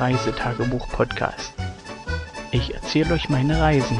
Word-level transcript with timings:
Reisetagebuch-Podcast. 0.00 1.54
Ich 2.50 2.74
erzähle 2.74 3.14
euch 3.14 3.28
meine 3.28 3.60
Reisen. 3.60 3.98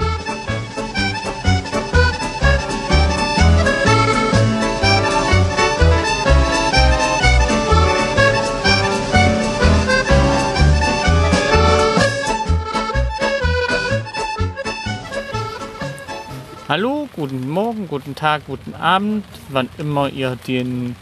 Hallo, 16.67 17.09
guten 17.15 17.49
Morgen, 17.49 17.87
guten 17.89 18.15
Tag, 18.15 18.47
guten 18.47 18.75
Abend, 18.75 19.25
wann 19.51 19.69
immer 19.79 20.09
ihr 20.09 20.37
den 20.49 20.97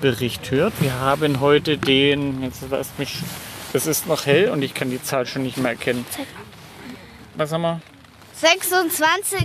Bericht 0.00 0.50
hört. 0.50 0.74
Wir 0.80 0.94
haben 1.00 1.40
heute 1.40 1.78
den, 1.78 2.42
jetzt 2.42 2.62
lasst 2.68 2.98
mich, 2.98 3.22
es 3.72 3.86
ist 3.86 4.06
noch 4.06 4.26
hell 4.26 4.50
und 4.50 4.62
ich 4.62 4.74
kann 4.74 4.90
die 4.90 5.02
Zahl 5.02 5.26
schon 5.26 5.42
nicht 5.42 5.56
mehr 5.58 5.72
erkennen. 5.72 6.04
Was 7.34 7.52
haben 7.52 7.62
wir? 7.62 7.80
26. 8.34 9.38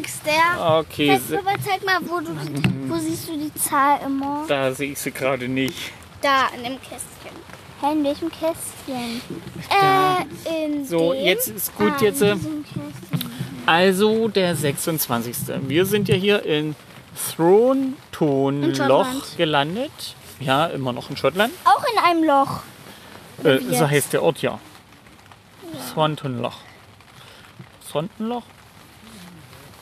Okay, 0.59 1.19
Zeig, 1.29 1.43
Papa, 1.45 1.57
zeig 1.65 1.85
mal, 1.85 1.97
wo, 2.01 2.19
du, 2.19 2.29
wo 2.89 2.95
siehst 2.97 3.29
du 3.29 3.37
die 3.37 3.53
Zahl 3.55 3.99
immer? 4.05 4.43
da 4.47 4.73
sehe 4.73 4.91
ich 4.91 4.99
sie 4.99 5.11
gerade 5.11 5.47
nicht. 5.47 5.91
Da, 6.21 6.47
in 6.55 6.63
dem 6.63 6.81
Kästchen. 6.81 7.31
Hä, 7.81 7.93
in 7.93 8.03
welchem 8.03 8.29
Kästchen? 8.29 9.21
Da. 9.69 10.19
Äh, 10.19 10.65
in 10.65 10.85
So, 10.85 11.13
dem? 11.13 11.23
jetzt 11.25 11.47
ist 11.47 11.75
gut, 11.77 11.93
Ah, 11.99 12.03
jetzt. 12.03 12.21
äh. 12.21 12.35
Also 13.65 14.27
der 14.27 14.55
26. 14.55 15.35
Wir 15.67 15.85
sind 15.85 16.07
ja 16.09 16.15
hier 16.15 16.43
in 16.45 16.75
Throntonloch 17.35 19.07
gelandet. 19.37 19.91
Ja, 20.39 20.67
immer 20.67 20.93
noch 20.93 21.09
in 21.09 21.17
Schottland. 21.17 21.53
Auch 21.65 21.83
in 21.93 21.99
einem 22.03 22.23
Loch. 22.23 22.61
Äh, 23.43 23.59
so 23.73 23.89
heißt 23.89 24.13
der 24.13 24.23
Ort 24.23 24.41
ja. 24.41 24.59
Throntonloch. 25.93 26.57
Throntonloch? 27.89 28.43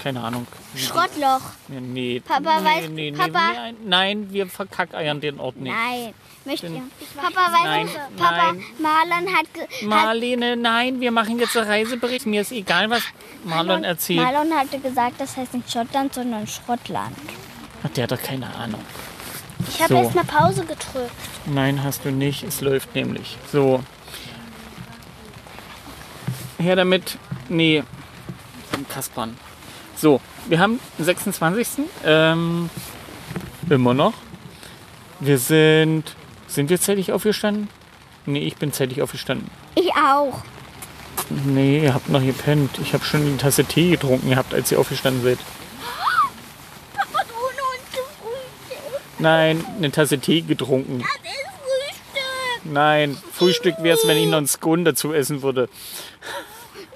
Keine 0.02 0.22
Ahnung. 0.24 0.48
Schrottloch. 0.76 1.42
Nee, 1.68 1.82
nee, 1.82 2.20
Papa 2.22 2.62
nee, 2.62 2.68
weiß- 2.68 2.90
nee, 2.90 3.12
nee, 3.12 3.18
Papa- 3.18 3.52
Nein, 3.54 3.76
nein, 3.86 4.28
wir 4.32 4.48
verkackeiern 4.48 5.20
den 5.20 5.40
Ort 5.40 5.58
nicht. 5.58 5.74
Nein. 5.76 6.14
Möchte 6.46 6.68
ihr? 6.68 6.82
Papa 7.18 7.52
weiß 7.52 7.64
Nein, 7.66 7.86
nicht. 7.86 7.98
Papa, 8.16 8.54
nein. 8.54 8.64
Marlon 8.80 9.28
hat, 9.36 9.46
hat 9.58 9.82
Marlene, 9.84 10.56
nein, 10.56 11.02
wir 11.02 11.12
machen 11.12 11.38
jetzt 11.38 11.56
einen 11.58 11.68
Reisebericht. 11.68 12.26
Mir 12.26 12.42
ist 12.42 12.54
egal, 12.54 12.90
was 12.90 13.04
Marlon 13.44 13.84
erzählt. 13.84 14.22
Marlon 14.24 14.54
hatte 14.54 14.80
gesagt, 14.80 15.20
das 15.20 15.36
heißt 15.36 15.54
nicht 15.54 15.70
Schottland, 15.70 16.14
sondern 16.14 16.48
Schrottland. 16.48 17.16
Ach, 17.84 17.90
der 17.90 18.04
hat 18.04 18.12
doch 18.14 18.22
keine 18.24 18.48
Ahnung. 18.56 18.82
Ich 19.68 19.82
habe 19.82 19.94
So. 19.94 20.00
erst 20.02 20.16
mal 20.16 20.24
Pause 20.24 20.62
gedrückt. 20.62 21.12
Nein, 21.46 21.84
hast 21.84 22.06
du 22.06 22.12
nicht. 22.12 22.44
Es 22.44 22.62
läuft 22.62 22.96
nämlich. 22.96 23.38
So. 23.52 23.84
Her 26.58 26.76
damit. 26.76 27.18
Nee. 27.50 27.84
Kaspern. 28.90 29.38
So, 29.96 30.22
wir 30.48 30.60
haben 30.60 30.80
den 30.98 31.06
26. 31.06 31.86
Ähm, 32.06 32.70
immer 33.70 33.94
noch. 33.94 34.14
Wir 35.20 35.38
sind. 35.38 36.16
Sind 36.48 36.70
wir 36.70 36.80
zeitig 36.80 37.12
aufgestanden? 37.12 37.70
Nee, 38.26 38.40
ich 38.40 38.56
bin 38.56 38.72
zeitig 38.74 39.02
aufgestanden. 39.02 39.50
Ich 39.76 39.92
auch. 39.96 40.40
Nee, 41.30 41.84
ihr 41.84 41.94
habt 41.94 42.10
noch 42.10 42.22
gepennt. 42.24 42.80
Ich 42.82 42.94
habe 42.94 43.04
schon 43.04 43.22
eine 43.22 43.38
Tasse 43.38 43.66
Tee 43.66 43.92
getrunken 43.92 44.30
gehabt, 44.30 44.54
als 44.54 44.72
ihr 44.72 44.80
aufgestanden 44.80 45.22
seid. 45.24 45.38
Papa, 46.96 47.20
ohne 47.30 47.62
uns 47.72 47.92
zu 47.92 48.02
Frühstück. 48.20 49.02
Nein, 49.20 49.64
eine 49.78 49.92
Tasse 49.92 50.18
Tee 50.20 50.42
getrunken. 50.42 51.00
Das 51.00 51.10
ist 51.10 51.50
Frühstück. 51.64 52.66
Nein, 52.74 53.18
Frühstück 53.34 53.76
wäre 53.84 53.98
es, 53.98 54.08
wenn 54.08 54.18
ich 54.18 54.28
noch 54.28 54.38
einen 54.38 54.48
Scone 54.48 54.84
dazu 54.84 55.14
essen 55.14 55.42
würde. 55.42 55.70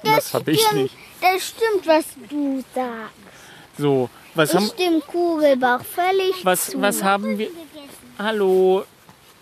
Das 0.04 0.34
habe 0.34 0.52
ich 0.52 0.72
nicht. 0.72 0.96
Das 1.22 1.48
stimmt, 1.50 1.86
was 1.88 2.06
du 2.30 2.64
sagst. 2.74 3.14
So, 3.78 4.10
was 4.36 4.52
Das 4.52 4.62
haben, 4.62 4.70
stimmt, 4.74 5.08
Kugelbach, 5.08 5.84
völlig 5.84 6.44
was, 6.44 6.68
zu. 6.72 6.82
was 6.82 7.04
haben 7.04 7.38
wir? 7.38 7.50
Hallo, 8.20 8.86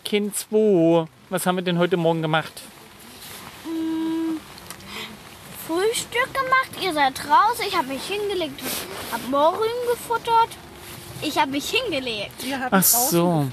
Kind 0.05 0.35
2. 0.37 1.07
Was 1.29 1.45
haben 1.45 1.55
wir 1.57 1.63
denn 1.63 1.77
heute 1.77 1.97
Morgen 1.97 2.21
gemacht? 2.21 2.61
Frühstück 5.67 6.33
gemacht, 6.33 6.83
ihr 6.83 6.93
seid 6.93 7.19
raus, 7.29 7.57
ich 7.65 7.75
habe 7.77 7.87
mich 7.87 8.03
hingelegt, 8.03 8.59
hab 9.11 9.25
Morgen 9.29 9.69
gefuttert. 9.89 10.49
Ich 11.23 11.37
habe 11.37 11.51
mich 11.51 11.69
hingelegt. 11.69 12.31
Ach 12.71 12.83
so. 12.83 13.47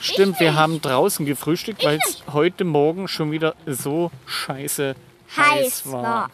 Stimmt, 0.00 0.40
wir 0.40 0.54
haben 0.54 0.80
draußen 0.80 1.26
gefrühstückt, 1.26 1.84
weil 1.84 1.98
es 2.06 2.22
heute 2.32 2.64
Morgen 2.64 3.08
schon 3.08 3.32
wieder 3.32 3.54
so 3.66 4.10
scheiße 4.26 4.94
heiß, 5.36 5.90
war. 5.90 6.30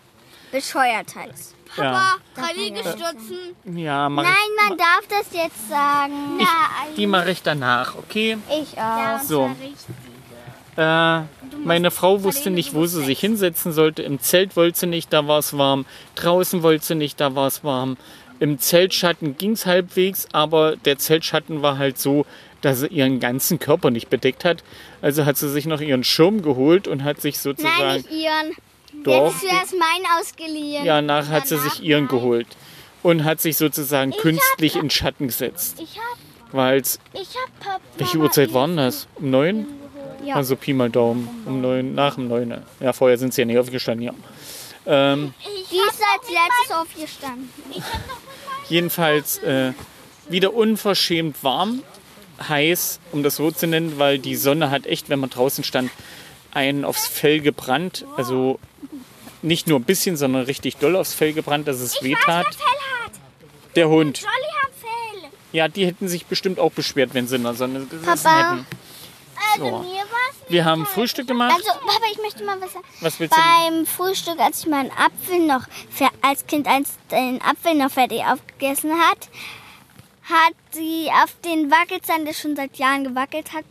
Bescheuert 0.50 1.14
heiß. 1.14 1.54
Ja, 1.76 2.16
drei 2.34 2.52
Liegestützen. 2.52 3.56
ja 3.64 4.08
mach 4.10 4.24
Nein, 4.24 4.68
man 4.68 4.76
darf 4.76 5.06
das 5.08 5.32
jetzt 5.32 5.70
sagen. 5.70 6.38
ich, 6.38 6.96
die 6.96 7.06
mache 7.06 7.30
ich 7.30 7.42
danach, 7.42 7.94
okay? 7.96 8.36
ich 8.50 8.78
auch. 8.78 9.20
So. 9.22 9.50
Äh, 10.76 11.20
meine 11.64 11.90
Frau 11.90 12.22
wusste 12.22 12.50
nicht, 12.50 12.74
wo 12.74 12.86
sie 12.86 13.04
sich 13.04 13.20
hinsetzen 13.20 13.72
sollte. 13.72 14.02
Im 14.02 14.20
Zelt 14.20 14.56
wollte 14.56 14.80
sie 14.80 14.86
nicht, 14.86 15.12
da 15.12 15.26
war 15.28 15.38
es 15.38 15.56
warm. 15.56 15.86
Draußen 16.14 16.62
wollte 16.62 16.84
sie 16.84 16.94
nicht, 16.94 17.20
da 17.20 17.34
war 17.34 17.46
es 17.46 17.62
warm. 17.64 17.96
Im 18.42 18.58
Zeltschatten 18.58 19.36
ging 19.38 19.52
es 19.52 19.66
halbwegs, 19.66 20.26
aber 20.32 20.74
der 20.74 20.98
Zeltschatten 20.98 21.62
war 21.62 21.78
halt 21.78 21.96
so, 21.96 22.26
dass 22.60 22.80
sie 22.80 22.88
ihren 22.88 23.20
ganzen 23.20 23.60
Körper 23.60 23.92
nicht 23.92 24.10
bedeckt 24.10 24.44
hat. 24.44 24.64
Also 25.00 25.24
hat 25.26 25.36
sie 25.36 25.48
sich 25.48 25.66
noch 25.66 25.80
ihren 25.80 26.02
Schirm 26.02 26.42
geholt 26.42 26.88
und 26.88 27.04
hat 27.04 27.20
sich 27.20 27.36
Nein, 27.36 27.40
sozusagen. 27.40 27.96
nicht 27.98 28.10
ihren. 28.10 29.04
Doch. 29.04 29.26
Jetzt 29.26 29.44
ist 29.44 29.48
zuerst 29.48 29.74
meinen 29.78 30.06
ausgeliehen. 30.18 30.84
Ja, 30.84 31.00
nachher 31.00 31.30
hat 31.30 31.46
sie 31.46 31.56
sich 31.56 31.84
ihren 31.84 32.08
geholt. 32.08 32.48
Und 33.04 33.22
hat 33.22 33.40
sich 33.40 33.56
sozusagen 33.56 34.10
künstlich 34.10 34.74
in 34.74 34.90
Schatten 34.90 35.28
gesetzt. 35.28 35.78
Ich 35.80 35.96
hab, 35.96 36.52
Weil 36.52 36.80
ich 36.80 36.98
hab. 37.64 37.80
Welche 37.96 38.18
Uhrzeit 38.18 38.52
war 38.52 38.66
denn 38.66 38.76
das? 38.76 39.06
Um 39.20 39.30
neun? 39.30 39.66
Ja. 40.24 40.34
Also 40.34 40.56
Pi 40.56 40.72
mal 40.72 40.90
Daumen. 40.90 41.28
Um 41.46 41.60
neun, 41.60 41.94
nach 41.94 42.18
um 42.18 42.26
neun. 42.26 42.60
Ja, 42.80 42.92
vorher 42.92 43.18
sind 43.18 43.34
sie 43.34 43.42
ja 43.42 43.46
nicht 43.46 43.58
aufgestanden, 43.58 44.04
ja. 44.04 44.14
Ähm, 44.84 45.32
Die 45.44 45.76
ist 45.76 46.00
als 46.12 46.28
letztes 46.28 46.76
aufgestanden. 46.76 47.48
Jedenfalls 48.68 49.38
äh, 49.38 49.72
wieder 50.28 50.54
unverschämt 50.54 51.42
warm, 51.42 51.82
heiß, 52.48 53.00
um 53.12 53.22
das 53.22 53.36
so 53.36 53.50
zu 53.50 53.66
nennen, 53.66 53.98
weil 53.98 54.18
die 54.18 54.36
Sonne 54.36 54.70
hat 54.70 54.86
echt, 54.86 55.08
wenn 55.08 55.20
man 55.20 55.30
draußen 55.30 55.64
stand, 55.64 55.90
einen 56.52 56.84
aufs 56.84 57.06
Fell 57.06 57.40
gebrannt. 57.40 58.04
Also 58.16 58.58
nicht 59.42 59.66
nur 59.66 59.78
ein 59.80 59.84
bisschen, 59.84 60.16
sondern 60.16 60.44
richtig 60.44 60.76
doll 60.76 60.96
aufs 60.96 61.14
Fell 61.14 61.32
gebrannt, 61.32 61.66
dass 61.68 61.80
es 61.80 62.02
weh 62.02 62.14
tat. 62.24 62.46
Der 63.74 63.88
Hund. 63.88 64.18
Jolly 64.20 64.32
hat 64.62 64.70
Fell. 64.80 65.30
Ja, 65.52 65.68
die 65.68 65.86
hätten 65.86 66.08
sich 66.08 66.26
bestimmt 66.26 66.58
auch 66.58 66.72
beschwert, 66.72 67.14
wenn 67.14 67.26
sie 67.26 67.36
in 67.36 67.42
der 67.44 67.54
Sonne 67.54 67.86
gesessen 67.86 68.22
Papa. 68.22 68.52
hätten. 68.52 68.66
Also 69.54 69.64
So. 69.64 69.70
mir 69.78 69.78
war's 69.80 69.86
nicht. 69.86 70.11
Wir 70.48 70.64
haben 70.64 70.84
Frühstück 70.86 71.26
gemacht. 71.26 71.52
Also, 71.54 71.70
Papa, 71.80 72.04
ich 72.10 72.18
möchte 72.18 72.44
mal 72.44 72.60
was 72.60 72.72
sagen. 72.72 72.84
Was 73.00 73.18
willst 73.20 73.34
du? 73.36 73.40
Beim 73.40 73.86
Frühstück, 73.86 74.38
als 74.38 74.60
ich 74.60 74.66
meinen 74.66 74.90
Apfel 74.90 75.40
noch, 75.46 75.62
als 76.20 76.46
Kind 76.46 76.66
eins 76.66 76.90
den 77.10 77.40
Apfel 77.42 77.74
noch 77.74 77.90
fertig 77.90 78.22
aufgegessen 78.24 78.92
hat, 78.92 79.28
hat 80.24 80.54
sie 80.72 81.08
auf 81.22 81.34
den 81.44 81.70
Wackelzahn, 81.70 82.24
der 82.24 82.34
schon 82.34 82.56
seit 82.56 82.76
Jahren 82.76 83.04
gewackelt 83.04 83.52
hat, 83.52 83.64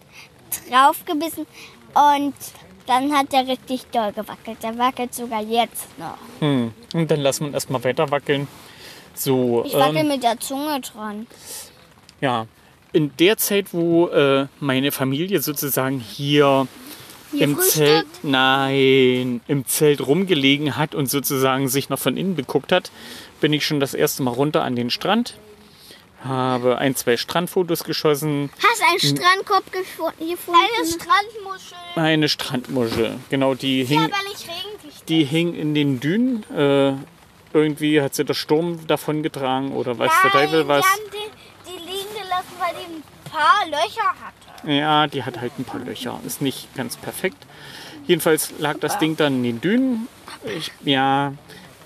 draufgebissen 0.70 1.46
und 1.94 2.34
dann 2.88 3.16
hat 3.16 3.34
er 3.34 3.48
richtig 3.48 3.86
doll 3.92 4.12
gewackelt. 4.12 4.62
Der 4.64 4.78
wackelt 4.78 5.14
sogar 5.14 5.42
jetzt 5.42 5.88
noch. 5.98 6.18
Hm. 6.40 6.74
Und 6.94 7.12
dann 7.12 7.22
lassen 7.22 7.46
wir 7.46 7.48
ihn 7.50 7.54
erstmal 7.54 7.84
weiter 7.84 8.10
wackeln. 8.12 8.48
So, 9.14 9.64
Ich 9.66 9.74
wackel 9.74 9.98
ähm, 9.98 10.08
mit 10.08 10.24
der 10.24 10.40
Zunge 10.40 10.80
dran. 10.82 11.28
ja. 12.20 12.48
In 12.94 13.12
der 13.18 13.38
Zeit, 13.38 13.68
wo 13.74 14.08
äh, 14.08 14.48
meine 14.60 14.92
Familie 14.92 15.40
sozusagen 15.42 16.00
hier, 16.00 16.68
Hier 17.32 17.42
im 17.44 17.56
frühstückt. 17.56 17.74
Zelt, 17.74 18.08
nein, 18.24 19.42
im 19.48 19.66
Zelt 19.66 20.06
rumgelegen 20.06 20.76
hat 20.78 20.94
und 20.96 21.10
sozusagen 21.10 21.70
sich 21.70 21.90
noch 21.90 22.00
von 22.00 22.18
innen 22.18 22.36
beguckt 22.36 22.72
hat, 22.72 22.92
bin 23.40 23.54
ich 23.54 23.66
schon 23.66 23.80
das 23.80 23.94
erste 23.94 24.24
Mal 24.24 24.32
runter 24.34 24.64
an 24.64 24.76
den 24.76 24.90
Strand. 24.90 25.36
Habe 26.24 26.78
ein, 26.78 26.96
zwei 26.96 27.18
Strandfotos 27.18 27.84
geschossen. 27.84 28.52
Hast 28.62 28.84
einen 28.84 29.00
Strandkorb 29.18 29.72
gefunden? 29.72 30.14
Eine 30.22 30.88
Strandmuschel. 30.88 31.78
Eine 31.96 32.30
Strandmuschel, 32.30 33.16
genau, 33.30 33.56
die 33.56 33.86
hing, 33.86 34.00
Aber 34.02 34.10
nicht 34.30 34.48
regendicht. 34.48 35.10
die 35.10 35.24
hing 35.24 35.56
in 35.56 35.74
den 35.74 36.00
Dünen. 36.00 36.44
Äh, 36.52 36.94
irgendwie 37.54 38.02
hat 38.02 38.14
sie 38.16 38.24
der 38.26 38.34
Sturm 38.36 38.86
davongetragen 38.86 39.72
oder 39.72 39.98
weiß 39.98 40.12
der 40.24 40.32
Teufel 40.32 40.68
was. 40.68 40.86
Die 40.86 40.90
haben 40.92 41.12
die, 41.12 41.72
die 41.72 41.78
liegen 41.92 42.14
gelassen, 42.14 42.54
weil 42.60 42.76
die 42.76 42.94
ein 42.98 43.04
paar 43.32 43.66
Löcher 43.68 44.16
hatte. 44.24 44.72
Ja, 44.72 45.08
die 45.08 45.24
hat 45.24 45.40
halt 45.40 45.54
ein 45.58 45.66
paar 45.66 45.80
Löcher. 45.80 46.20
Ist 46.26 46.42
nicht 46.42 46.74
ganz 46.76 46.98
perfekt. 46.98 47.38
Jedenfalls 48.08 48.54
lag 48.60 48.78
das 48.80 49.00
Ding 49.00 49.16
dann 49.16 49.36
in 49.38 49.44
den 49.44 49.62
Dünen. 49.62 50.08
Ich, 50.58 50.72
ja, 50.84 51.34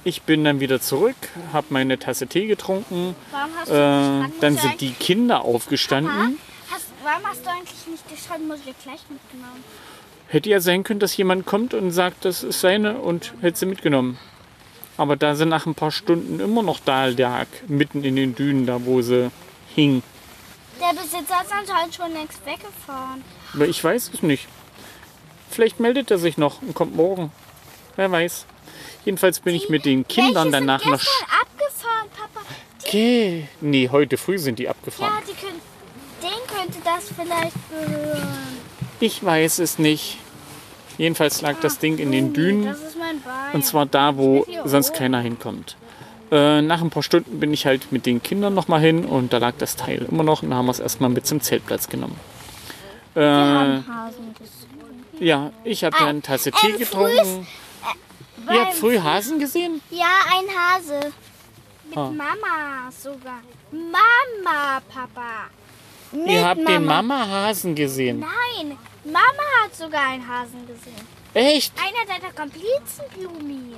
ich 0.04 0.22
bin 0.22 0.44
dann 0.44 0.60
wieder 0.60 0.80
zurück, 0.80 1.16
habe 1.52 1.68
meine 1.70 1.98
Tasse 2.00 2.28
Tee 2.28 2.48
getrunken. 2.48 3.16
Warum 3.32 3.52
hast 3.58 3.70
du 3.70 3.74
Äh, 3.74 4.40
dann 4.40 4.58
sind 4.58 4.82
die 4.82 4.92
Kinder 4.92 5.42
aufgestanden. 5.42 6.40
Hast, 6.72 6.88
warum 7.04 7.26
hast 7.26 7.46
du 7.46 7.50
eigentlich 7.50 7.88
nicht 7.88 8.04
die 8.12 8.18
Schreibmusik 8.18 8.76
gleich 8.84 9.02
mitgenommen? 9.10 9.64
Hätte 10.28 10.50
ja 10.50 10.60
sein 10.60 10.84
können, 10.84 11.00
dass 11.00 11.16
jemand 11.18 11.46
kommt 11.46 11.74
und 11.74 11.92
sagt, 11.92 12.26
das 12.26 12.44
ist 12.44 12.62
seine 12.62 12.98
und 12.98 13.34
hätte 13.42 13.60
sie 13.60 13.66
mitgenommen. 13.66 14.18
Aber 14.98 15.16
da 15.16 15.36
sie 15.36 15.46
nach 15.46 15.66
ein 15.66 15.76
paar 15.76 15.92
Stunden 15.92 16.40
immer 16.40 16.64
noch 16.64 16.80
da 16.80 17.08
lag, 17.08 17.48
mitten 17.68 18.04
in 18.04 18.16
den 18.16 18.36
Dünen, 18.36 18.66
da 18.66 18.86
wo 18.86 19.02
sie 19.02 19.30
hing. 19.76 20.02
Der 20.80 20.94
Besitzer 21.02 21.42
ist 21.44 21.52
anscheinend 21.52 21.96
schon 21.96 22.12
längst 22.14 22.46
weggefahren. 22.46 23.24
Aber 23.54 23.68
ich 23.68 23.84
weiß 23.84 24.12
es 24.14 24.22
nicht. 24.22 24.48
Vielleicht 25.50 25.80
meldet 25.80 26.12
er 26.12 26.18
sich 26.18 26.38
noch 26.38 26.62
und 26.62 26.74
kommt 26.74 26.96
morgen. 26.96 27.32
Wer 27.96 28.12
weiß. 28.12 28.46
Jedenfalls 29.06 29.40
bin 29.40 29.56
ich 29.56 29.70
mit 29.70 29.86
den 29.86 30.08
Kindern 30.08 30.52
danach 30.52 30.82
sind 30.82 30.92
nach. 30.92 31.00
gestern 31.00 31.28
abgefahren, 31.42 32.10
Papa. 32.10 32.46
Okay. 32.86 33.48
Nee, 33.62 33.90
heute 33.92 34.18
früh 34.18 34.38
sind 34.38 34.60
die 34.60 34.68
abgefahren. 34.68 35.14
Ja, 35.14 35.22
die 35.22 35.46
können, 35.46 35.62
den 36.22 36.48
könnte 36.48 36.80
das 36.84 37.10
vielleicht 37.16 37.56
gehören. 37.70 38.58
Ich 39.00 39.24
weiß 39.24 39.60
es 39.60 39.80
nicht. 39.80 40.18
Jedenfalls 40.98 41.42
lag 41.42 41.60
das 41.62 41.80
Ding 41.80 41.98
in 41.98 42.12
den 42.12 42.34
Dünen. 42.34 42.66
Das 42.66 42.80
ist 42.80 42.98
mein 42.98 43.22
Bein. 43.22 43.54
Und 43.54 43.66
zwar 43.66 43.86
da, 43.86 44.18
wo 44.18 44.46
sonst 44.66 44.94
keiner 44.94 45.20
hinkommt. 45.20 45.78
Äh, 46.32 46.62
nach 46.62 46.82
ein 46.82 46.90
paar 46.90 47.04
Stunden 47.04 47.40
bin 47.40 47.54
ich 47.54 47.66
halt 47.66 47.92
mit 47.92 48.06
den 48.06 48.22
Kindern 48.24 48.54
nochmal 48.54 48.80
hin 48.82 49.06
und 49.06 49.32
da 49.32 49.38
lag 49.38 49.54
das 49.60 49.76
Teil 49.76 50.06
immer 50.10 50.24
noch 50.24 50.42
und 50.44 50.50
da 50.50 50.56
haben 50.58 50.66
wir 50.66 50.72
es 50.72 50.80
erstmal 50.80 51.10
mit 51.10 51.26
zum 51.28 51.40
Zeltplatz 51.42 51.88
genommen. 51.88 52.20
Äh, 53.16 53.80
ja, 55.20 55.52
ich 55.64 55.84
habe 55.84 55.96
ja 56.00 56.08
eine 56.08 56.22
Tasse 56.22 56.52
Tee 56.52 56.74
ein 56.74 56.78
getrunken. 56.80 57.48
Ihr 58.38 58.46
Beim- 58.46 58.60
habt 58.60 58.74
früh 58.76 59.00
Hasen 59.00 59.40
gesehen? 59.40 59.82
Ja, 59.90 60.06
ein 60.28 60.46
Hase. 60.58 61.12
Mit 61.88 61.98
Ah. 61.98 62.10
Mama 62.12 62.92
sogar. 62.92 63.40
Mama, 63.72 64.82
Papa. 64.94 65.48
Mit 66.12 66.28
Ihr 66.28 66.46
habt 66.46 66.68
den 66.68 66.86
Mama-Hasen 66.86 67.76
gesehen. 67.76 68.20
Nein, 68.20 68.78
Mama 69.06 69.44
hat 69.64 69.76
sogar 69.76 70.08
einen 70.10 70.28
Hasen 70.28 70.66
gesehen. 70.68 71.08
Echt? 71.34 71.74
Einer 71.78 72.06
deiner 72.08 72.34
Komplizen, 72.34 73.04
Blumi. 73.18 73.76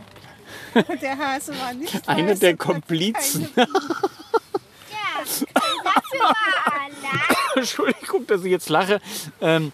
Der 1.02 1.18
Hase 1.18 1.54
war 1.60 1.74
nicht 1.74 2.08
Einer 2.08 2.36
der 2.36 2.56
Komplizen. 2.58 3.50
Ja, 3.58 5.24
dafür 5.84 6.20
war. 6.20 6.36
Entschuldigung, 7.56 8.28
dass 8.28 8.44
ich 8.44 8.52
jetzt 8.52 8.70
lache. 8.70 9.02
Ähm, 9.42 9.72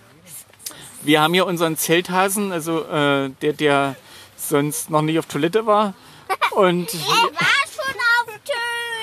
wir 1.01 1.21
haben 1.21 1.33
hier 1.33 1.45
unseren 1.45 1.77
Zelthasen, 1.77 2.51
also 2.51 2.83
äh, 2.85 3.29
der, 3.41 3.53
der 3.53 3.95
sonst 4.37 4.89
noch 4.89 5.01
nicht 5.01 5.19
auf 5.19 5.25
Toilette 5.25 5.65
war. 5.65 5.93
Und, 6.51 6.93
Er 6.93 6.99
war 6.99 7.47
schon 7.67 7.95
auf 7.95 8.39
Tö, 8.45 8.53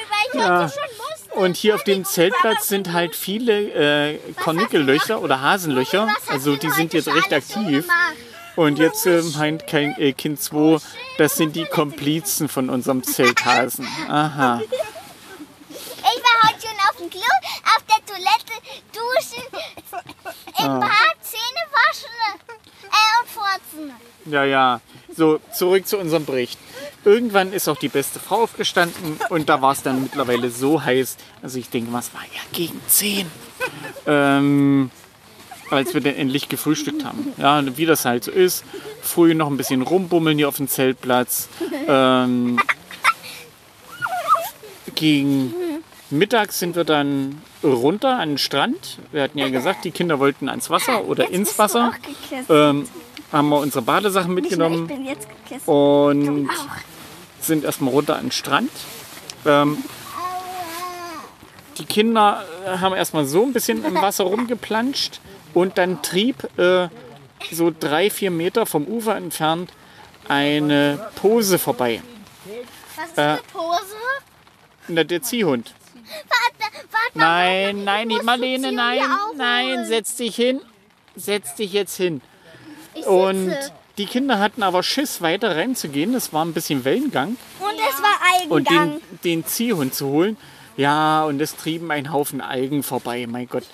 weil 0.08 0.28
ich 0.32 0.40
Ja. 0.40 0.68
schon 0.68 0.82
musste. 0.96 1.34
und 1.38 1.56
hier 1.56 1.74
auf 1.74 1.84
dem 1.84 2.04
Zeltplatz 2.04 2.68
sind 2.68 2.92
halt 2.92 3.14
viele 3.14 4.12
äh, 4.14 4.18
Kornickellöcher 4.42 5.20
oder 5.20 5.40
Hasenlöcher. 5.42 6.08
Also 6.28 6.56
die 6.56 6.70
sind 6.70 6.94
jetzt 6.94 7.08
recht 7.08 7.32
aktiv. 7.32 7.86
Und 8.56 8.78
jetzt 8.78 9.06
äh, 9.06 9.22
meint 9.36 9.66
kein 9.66 9.96
äh, 9.98 10.12
Kind 10.12 10.40
2, 10.40 10.78
das 11.18 11.36
sind 11.36 11.56
die 11.56 11.64
Komplizen 11.64 12.48
von 12.48 12.68
unserem 12.70 13.02
Zelthasen. 13.02 13.86
Aha. 14.08 14.60
Ich 14.62 16.22
war 16.22 16.50
heute 16.50 16.60
schon 16.60 16.76
auf 16.90 16.96
dem 16.98 17.10
Klo, 17.10 17.20
auf 17.64 17.84
der 17.88 18.04
Toilette, 18.06 18.52
duschen, 18.92 19.44
im 20.58 20.66
Ah. 20.66 20.78
Bad, 20.80 21.16
Zähne 21.22 21.62
waschen 21.72 22.10
äh, 22.82 23.20
und 23.20 23.28
furzen. 23.28 23.92
Ja, 24.26 24.44
ja. 24.44 24.80
So, 25.16 25.40
zurück 25.52 25.86
zu 25.86 25.98
unserem 25.98 26.24
Bericht. 26.24 26.58
Irgendwann 27.04 27.52
ist 27.52 27.68
auch 27.68 27.78
die 27.78 27.88
beste 27.88 28.20
Frau 28.20 28.42
aufgestanden 28.42 29.18
und 29.30 29.48
da 29.48 29.62
war 29.62 29.72
es 29.72 29.82
dann 29.82 30.02
mittlerweile 30.02 30.50
so 30.50 30.82
heiß. 30.82 31.16
Also 31.42 31.58
ich 31.58 31.70
denke, 31.70 31.92
was 31.92 32.12
war 32.12 32.22
ja 32.22 32.40
gegen 32.52 32.80
10. 32.88 33.30
Ähm, 34.06 34.90
als 35.70 35.94
wir 35.94 36.00
dann 36.00 36.14
endlich 36.16 36.48
gefrühstückt 36.48 37.04
haben. 37.04 37.32
Ja, 37.36 37.58
und 37.58 37.76
wie 37.78 37.86
das 37.86 38.04
halt 38.04 38.24
so 38.24 38.30
ist. 38.30 38.64
Früh 39.02 39.34
noch 39.34 39.48
ein 39.48 39.56
bisschen 39.56 39.82
rumbummeln 39.82 40.36
hier 40.38 40.48
auf 40.48 40.56
dem 40.56 40.68
Zeltplatz. 40.68 41.48
Ähm, 41.86 42.58
gegen 44.94 45.54
Mittag 46.10 46.52
sind 46.52 46.76
wir 46.76 46.84
dann 46.84 47.40
runter 47.62 48.18
an 48.18 48.30
den 48.30 48.38
Strand. 48.38 48.98
Wir 49.12 49.22
hatten 49.22 49.38
ja 49.38 49.48
gesagt, 49.48 49.84
die 49.84 49.90
Kinder 49.90 50.18
wollten 50.18 50.48
ans 50.48 50.70
Wasser 50.70 51.04
oder 51.04 51.30
ins 51.30 51.58
Wasser. 51.58 51.92
Ähm, 52.48 52.86
haben 53.32 53.48
wir 53.48 53.58
unsere 53.58 53.82
Badesachen 53.82 54.30
Ich 54.36 54.42
mitgenommen 54.42 54.86
bin 54.88 55.06
jetzt 55.06 55.28
gekisst. 55.28 55.68
und 55.68 56.48
sind 57.40 57.64
erstmal 57.64 57.92
runter 57.92 58.16
an 58.16 58.26
den 58.26 58.32
Strand. 58.32 58.70
Ähm, 59.46 59.78
die 61.78 61.84
Kinder 61.84 62.44
haben 62.66 62.94
erstmal 62.94 63.24
so 63.24 63.42
ein 63.44 63.52
bisschen 63.52 63.84
im 63.84 63.94
Wasser 63.94 64.24
rumgeplanscht 64.24 65.20
und 65.54 65.78
dann 65.78 66.02
trieb 66.02 66.48
äh, 66.58 66.88
so 67.52 67.72
drei, 67.78 68.10
vier 68.10 68.30
Meter 68.30 68.66
vom 68.66 68.86
Ufer 68.86 69.16
entfernt 69.16 69.72
eine 70.28 71.08
Pose 71.16 71.58
vorbei. 71.58 72.02
Was 72.96 73.06
ist 73.10 73.18
Äh, 73.18 73.20
eine 73.22 73.40
Pose? 73.52 73.96
Na, 74.88 75.04
der 75.04 75.22
Ziehhund. 75.22 75.72
Warte, 76.04 76.74
warte. 76.90 77.18
Nein, 77.18 77.84
nein, 77.84 78.08
nicht 78.08 78.22
Marlene, 78.22 78.72
nein, 78.72 79.00
nein, 79.36 79.86
setz 79.86 80.16
dich 80.16 80.36
hin. 80.36 80.60
Setz 81.16 81.54
dich 81.54 81.72
jetzt 81.72 81.96
hin. 81.96 82.20
Und 83.06 83.54
die 83.98 84.06
Kinder 84.06 84.38
hatten 84.38 84.62
aber 84.62 84.82
Schiss, 84.82 85.20
weiter 85.22 85.56
reinzugehen. 85.56 86.14
Es 86.14 86.32
war 86.32 86.44
ein 86.44 86.52
bisschen 86.52 86.84
Wellengang. 86.84 87.36
Und 87.58 87.74
es 87.88 88.02
war 88.02 88.50
Und 88.50 88.68
Eigengang. 88.68 89.00
den, 89.10 89.20
den 89.42 89.46
Ziehhund 89.46 89.94
zu 89.94 90.06
holen. 90.08 90.36
Ja, 90.76 91.24
und 91.24 91.40
es 91.40 91.56
trieben 91.56 91.90
ein 91.90 92.12
Haufen 92.12 92.40
Algen 92.40 92.82
vorbei, 92.82 93.26
mein 93.28 93.48
Gott. 93.48 93.64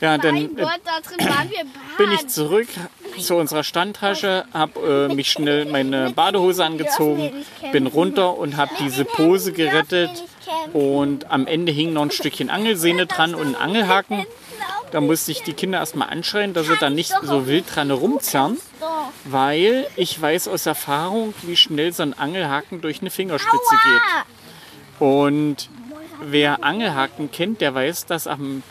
Ja, 0.00 0.16
dann 0.16 0.36
äh, 0.36 0.48
bin 1.98 2.12
ich 2.12 2.28
zurück 2.28 2.68
zu 3.18 3.36
unserer 3.36 3.64
Standtasche, 3.64 4.44
habe 4.52 5.08
äh, 5.10 5.14
mich 5.14 5.30
schnell 5.30 5.64
meine 5.70 6.10
Badehose 6.10 6.64
angezogen, 6.64 7.44
bin 7.72 7.86
runter 7.86 8.36
und 8.36 8.56
habe 8.56 8.72
diese 8.80 9.04
Pose 9.04 9.52
gerettet. 9.52 10.10
Und 10.72 11.30
am 11.30 11.46
Ende 11.46 11.72
hing 11.72 11.92
noch 11.92 12.02
ein 12.02 12.10
Stückchen 12.10 12.50
Angelsehne 12.50 13.06
dran 13.06 13.34
und 13.34 13.48
ein 13.48 13.56
Angelhaken. 13.56 14.26
Da 14.90 15.00
musste 15.00 15.30
ich 15.30 15.42
die 15.42 15.52
Kinder 15.52 15.78
erstmal 15.78 16.08
anschreien, 16.08 16.52
dass 16.52 16.66
sie 16.66 16.76
da 16.80 16.90
nicht 16.90 17.12
so 17.22 17.46
wild 17.46 17.64
dran 17.72 17.92
rumzerren, 17.92 18.58
weil 19.24 19.86
ich 19.94 20.20
weiß 20.20 20.48
aus 20.48 20.66
Erfahrung, 20.66 21.32
wie 21.42 21.56
schnell 21.56 21.92
so 21.92 22.02
ein 22.02 22.18
Angelhaken 22.18 22.80
durch 22.80 23.00
eine 23.00 23.10
Fingerspitze 23.10 23.76
geht. 23.84 25.06
Und 25.08 25.68
wer 26.22 26.64
Angelhaken 26.64 27.30
kennt, 27.30 27.60
der 27.60 27.74
weiß, 27.74 28.06
dass 28.06 28.26
am 28.26 28.64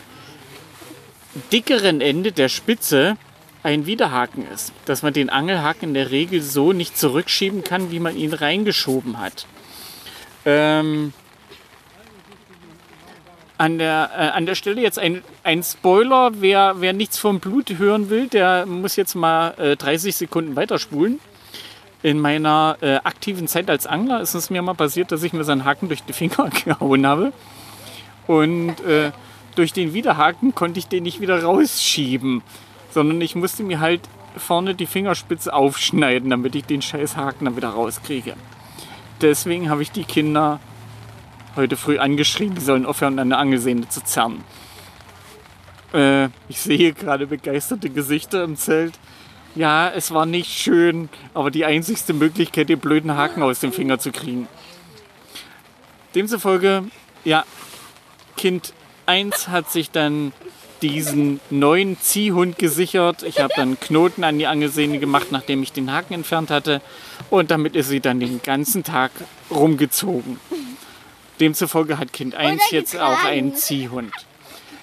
dickeren 1.52 2.00
Ende 2.00 2.32
der 2.32 2.48
Spitze 2.48 3.16
ein 3.62 3.86
Widerhaken 3.86 4.46
ist. 4.50 4.72
Dass 4.84 5.02
man 5.02 5.12
den 5.12 5.30
Angelhaken 5.30 5.90
in 5.90 5.94
der 5.94 6.10
Regel 6.10 6.42
so 6.42 6.72
nicht 6.72 6.96
zurückschieben 6.96 7.64
kann, 7.64 7.90
wie 7.90 8.00
man 8.00 8.16
ihn 8.16 8.32
reingeschoben 8.32 9.18
hat. 9.18 9.46
Ähm, 10.44 11.12
an, 13.58 13.78
der, 13.78 14.10
äh, 14.16 14.20
an 14.28 14.46
der 14.46 14.54
Stelle 14.54 14.80
jetzt 14.80 14.98
ein, 14.98 15.22
ein 15.44 15.62
Spoiler. 15.62 16.32
Wer, 16.40 16.76
wer 16.78 16.94
nichts 16.94 17.18
vom 17.18 17.40
Blut 17.40 17.70
hören 17.76 18.08
will, 18.08 18.26
der 18.28 18.64
muss 18.64 18.96
jetzt 18.96 19.14
mal 19.14 19.54
äh, 19.58 19.76
30 19.76 20.16
Sekunden 20.16 20.56
weiterspulen. 20.56 21.20
In 22.02 22.18
meiner 22.18 22.78
äh, 22.80 22.94
aktiven 23.04 23.46
Zeit 23.46 23.68
als 23.68 23.86
Angler 23.86 24.22
ist 24.22 24.32
es 24.32 24.48
mir 24.48 24.62
mal 24.62 24.74
passiert, 24.74 25.12
dass 25.12 25.22
ich 25.22 25.34
mir 25.34 25.44
so 25.44 25.52
einen 25.52 25.66
Haken 25.66 25.88
durch 25.88 26.02
die 26.02 26.14
Finger 26.14 26.48
gehauen 26.64 27.06
habe. 27.06 27.34
Und 28.26 28.80
äh, 28.80 29.10
durch 29.54 29.72
den 29.72 29.92
Widerhaken 29.92 30.54
konnte 30.54 30.78
ich 30.78 30.88
den 30.88 31.02
nicht 31.02 31.20
wieder 31.20 31.42
rausschieben, 31.42 32.42
sondern 32.90 33.20
ich 33.20 33.34
musste 33.34 33.62
mir 33.62 33.80
halt 33.80 34.02
vorne 34.36 34.74
die 34.74 34.86
Fingerspitze 34.86 35.52
aufschneiden, 35.52 36.30
damit 36.30 36.54
ich 36.54 36.64
den 36.64 36.82
scheiß 36.82 37.16
Haken 37.16 37.46
dann 37.46 37.56
wieder 37.56 37.70
rauskriege. 37.70 38.34
Deswegen 39.20 39.68
habe 39.68 39.82
ich 39.82 39.90
die 39.90 40.04
Kinder 40.04 40.60
heute 41.56 41.76
früh 41.76 41.98
angeschrien, 41.98 42.54
die 42.54 42.60
sollen 42.60 42.86
aufhören, 42.86 43.18
an 43.18 43.30
der 43.30 43.38
Angelsehne 43.38 43.88
zu 43.88 44.02
zerren. 44.02 44.44
Äh, 45.92 46.26
ich 46.48 46.60
sehe 46.60 46.92
gerade 46.92 47.26
begeisterte 47.26 47.90
Gesichter 47.90 48.44
im 48.44 48.56
Zelt. 48.56 48.98
Ja, 49.56 49.90
es 49.90 50.14
war 50.14 50.26
nicht 50.26 50.50
schön, 50.50 51.08
aber 51.34 51.50
die 51.50 51.64
einzigste 51.64 52.12
Möglichkeit, 52.12 52.68
den 52.68 52.78
blöden 52.78 53.16
Haken 53.16 53.42
aus 53.42 53.60
dem 53.60 53.72
Finger 53.72 53.98
zu 53.98 54.12
kriegen. 54.12 54.46
Demzufolge, 56.14 56.84
ja, 57.24 57.44
Kind 58.36 58.72
1 59.06 59.48
hat 59.48 59.70
sich 59.70 59.90
dann 59.90 60.32
diesen 60.82 61.40
neuen 61.50 62.00
Ziehhund 62.00 62.58
gesichert. 62.58 63.22
Ich 63.22 63.40
habe 63.40 63.52
dann 63.56 63.78
Knoten 63.78 64.24
an 64.24 64.38
die 64.38 64.46
Angelsehne 64.46 64.98
gemacht, 64.98 65.26
nachdem 65.30 65.62
ich 65.62 65.72
den 65.72 65.92
Haken 65.92 66.14
entfernt 66.14 66.50
hatte. 66.50 66.80
Und 67.28 67.50
damit 67.50 67.76
ist 67.76 67.88
sie 67.88 68.00
dann 68.00 68.20
den 68.20 68.40
ganzen 68.42 68.82
Tag 68.82 69.10
rumgezogen. 69.50 70.40
Demzufolge 71.38 71.98
hat 71.98 72.12
Kind 72.12 72.34
1 72.34 72.62
Oder 72.62 72.72
jetzt 72.72 72.98
auch 72.98 73.24
einen. 73.24 73.54
Ziehhund. 73.54 74.12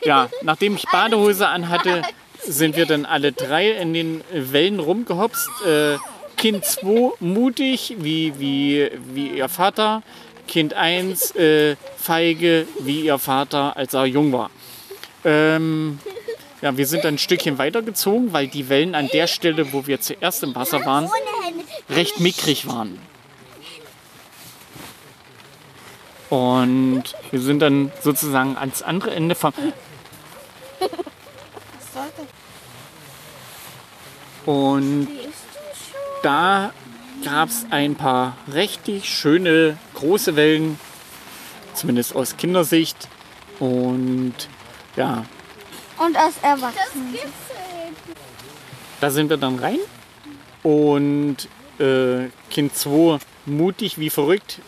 Ja, 0.03 0.29
nachdem 0.43 0.75
ich 0.75 0.85
Badehose 0.91 1.47
anhatte, 1.47 2.01
sind 2.43 2.75
wir 2.75 2.85
dann 2.85 3.05
alle 3.05 3.31
drei 3.31 3.71
in 3.71 3.93
den 3.93 4.23
Wellen 4.31 4.79
rumgehopst. 4.79 5.49
Äh, 5.65 5.97
kind 6.37 6.63
2 6.63 7.13
mutig 7.19 7.95
wie, 7.99 8.33
wie, 8.39 8.91
wie 9.13 9.29
ihr 9.29 9.49
Vater. 9.49 10.03
Kind 10.47 10.73
1 10.73 11.35
äh, 11.35 11.75
feige 11.97 12.67
wie 12.79 13.01
ihr 13.01 13.17
Vater, 13.19 13.77
als 13.77 13.93
er 13.93 14.05
jung 14.05 14.31
war. 14.31 14.49
Ähm, 15.23 15.99
ja, 16.61 16.75
wir 16.75 16.87
sind 16.87 17.03
dann 17.03 17.15
ein 17.15 17.17
Stückchen 17.19 17.57
weitergezogen, 17.57 18.33
weil 18.33 18.47
die 18.47 18.69
Wellen 18.69 18.95
an 18.95 19.07
der 19.13 19.27
Stelle, 19.27 19.73
wo 19.73 19.85
wir 19.85 20.01
zuerst 20.01 20.41
im 20.43 20.55
Wasser 20.55 20.85
waren, 20.85 21.09
recht 21.89 22.19
mickrig 22.19 22.67
waren. 22.67 22.99
Und 26.29 27.03
wir 27.31 27.39
sind 27.39 27.59
dann 27.59 27.91
sozusagen 28.01 28.57
ans 28.57 28.81
andere 28.81 29.11
Ende 29.11 29.35
vom. 29.35 29.53
Und 34.45 35.07
da 36.23 36.73
gab 37.23 37.49
es 37.49 37.65
ein 37.69 37.95
paar 37.95 38.37
richtig 38.53 39.09
schöne 39.09 39.77
große 39.95 40.35
Wellen, 40.35 40.79
zumindest 41.73 42.15
aus 42.15 42.37
Kindersicht. 42.37 43.07
Und 43.59 44.33
ja, 44.95 45.25
Und 45.97 46.15
aus 46.17 46.33
Erwachsenen. 46.41 47.15
da 49.01 49.09
sind 49.09 49.29
wir 49.29 49.37
dann 49.37 49.59
rein. 49.59 49.79
Und 50.63 51.47
äh, 51.79 52.29
Kind 52.49 52.75
2 52.75 53.19
mutig 53.45 53.97
wie 53.99 54.09
verrückt. 54.09 54.59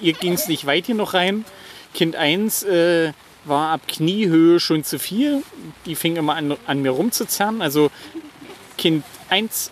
Ihr 0.00 0.12
ging 0.14 0.32
es 0.32 0.48
nicht 0.48 0.66
weit 0.66 0.86
hier 0.86 0.94
noch 0.94 1.14
rein. 1.14 1.44
Kind 1.92 2.16
1 2.16 2.62
äh, 2.64 3.12
war 3.44 3.72
ab 3.72 3.82
Kniehöhe 3.86 4.58
schon 4.58 4.84
zu 4.84 4.98
viel. 4.98 5.42
Die 5.86 5.94
fing 5.94 6.16
immer 6.16 6.34
an, 6.34 6.56
an 6.66 6.82
mir 6.82 6.90
rumzuzerren. 6.90 7.62
Also 7.62 7.90
Kind 8.78 9.04
1 9.28 9.70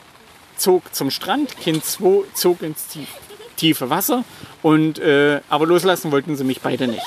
zog 0.62 0.95
zum 0.95 1.11
Strand, 1.11 1.57
Kind 1.59 1.85
2 1.85 2.25
zog 2.35 2.62
ins 2.62 2.87
tie- 2.88 3.07
tiefe 3.57 3.90
Wasser. 3.90 4.25
Und, 4.62 4.99
äh, 4.99 5.40
aber 5.49 5.66
loslassen 5.66 6.12
wollten 6.12 6.37
sie 6.37 6.45
mich 6.45 6.61
beide 6.61 6.87
nicht. 6.88 7.02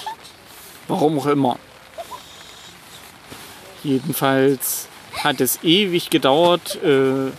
Warum 0.88 1.18
auch 1.20 1.26
immer. 1.26 1.58
Jedenfalls 3.84 4.88
hat 5.24 5.42
es 5.42 5.60
ewig 5.64 6.10
gedauert, 6.10 6.76
äh, 6.84 7.32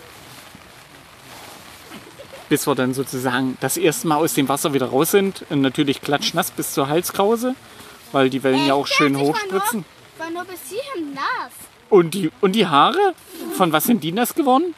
bis 2.48 2.66
wir 2.66 2.74
dann 2.74 2.94
sozusagen 2.94 3.56
das 3.60 3.76
erste 3.76 4.06
Mal 4.06 4.16
aus 4.18 4.34
dem 4.34 4.48
Wasser 4.48 4.72
wieder 4.72 4.86
raus 4.86 5.10
sind. 5.10 5.44
Und 5.50 5.60
natürlich 5.60 6.00
klatschnass 6.00 6.50
bis 6.52 6.72
zur 6.72 6.88
Halskrause, 6.88 7.54
weil 8.12 8.30
die 8.30 8.42
Wellen 8.42 8.66
ja 8.66 8.74
auch 8.74 8.86
schön 8.86 9.18
hochspritzen. 9.18 9.84
Ich 10.14 10.20
war 10.20 10.30
nur 10.30 10.44
bis 10.44 10.60
hierhin 10.68 11.14
nass. 11.14 11.52
Und 11.90 12.14
die, 12.14 12.30
und 12.40 12.52
die 12.52 12.66
Haare? 12.66 13.14
Von 13.56 13.72
was 13.72 13.84
sind 13.84 14.02
die 14.02 14.12
nass 14.12 14.34
geworden? 14.34 14.74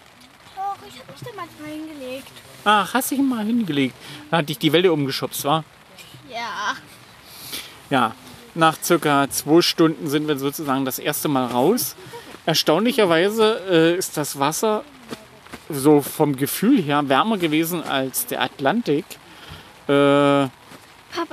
Doch, 0.57 0.77
ich 0.89 0.99
hab 0.99 1.09
mich 1.11 1.21
da 1.21 1.31
manchmal 1.37 1.71
hingelegt. 1.71 2.29
Ach, 2.71 2.93
hast 2.93 3.11
dich 3.11 3.19
mal 3.19 3.47
hingelegt. 3.47 3.95
Da 4.31 4.37
hatte 4.39 4.53
ich 4.53 4.59
die 4.59 4.75
Welle 4.75 4.93
umgeschubst, 4.93 5.43
war? 5.45 5.65
Ja. 6.31 6.75
Ja, 7.89 8.15
nach 8.55 8.77
circa 8.83 9.31
zwei 9.31 9.63
Stunden 9.63 10.07
sind 10.09 10.29
wir 10.29 10.37
sozusagen 10.37 10.85
das 10.85 10.99
erste 10.99 11.29
Mal 11.29 11.47
raus. 11.47 11.97
Erstaunlicherweise 12.45 13.63
äh, 13.71 13.97
ist 13.97 14.19
das 14.19 14.39
Wasser 14.39 14.85
so 15.71 16.03
vom 16.03 16.37
Gefühl 16.37 16.83
her 16.83 17.09
wärmer 17.09 17.39
gewesen 17.39 17.83
als 17.83 18.27
der 18.27 18.43
Atlantik. 18.43 19.07
Äh, 19.87 19.89
Papa, 19.89 20.51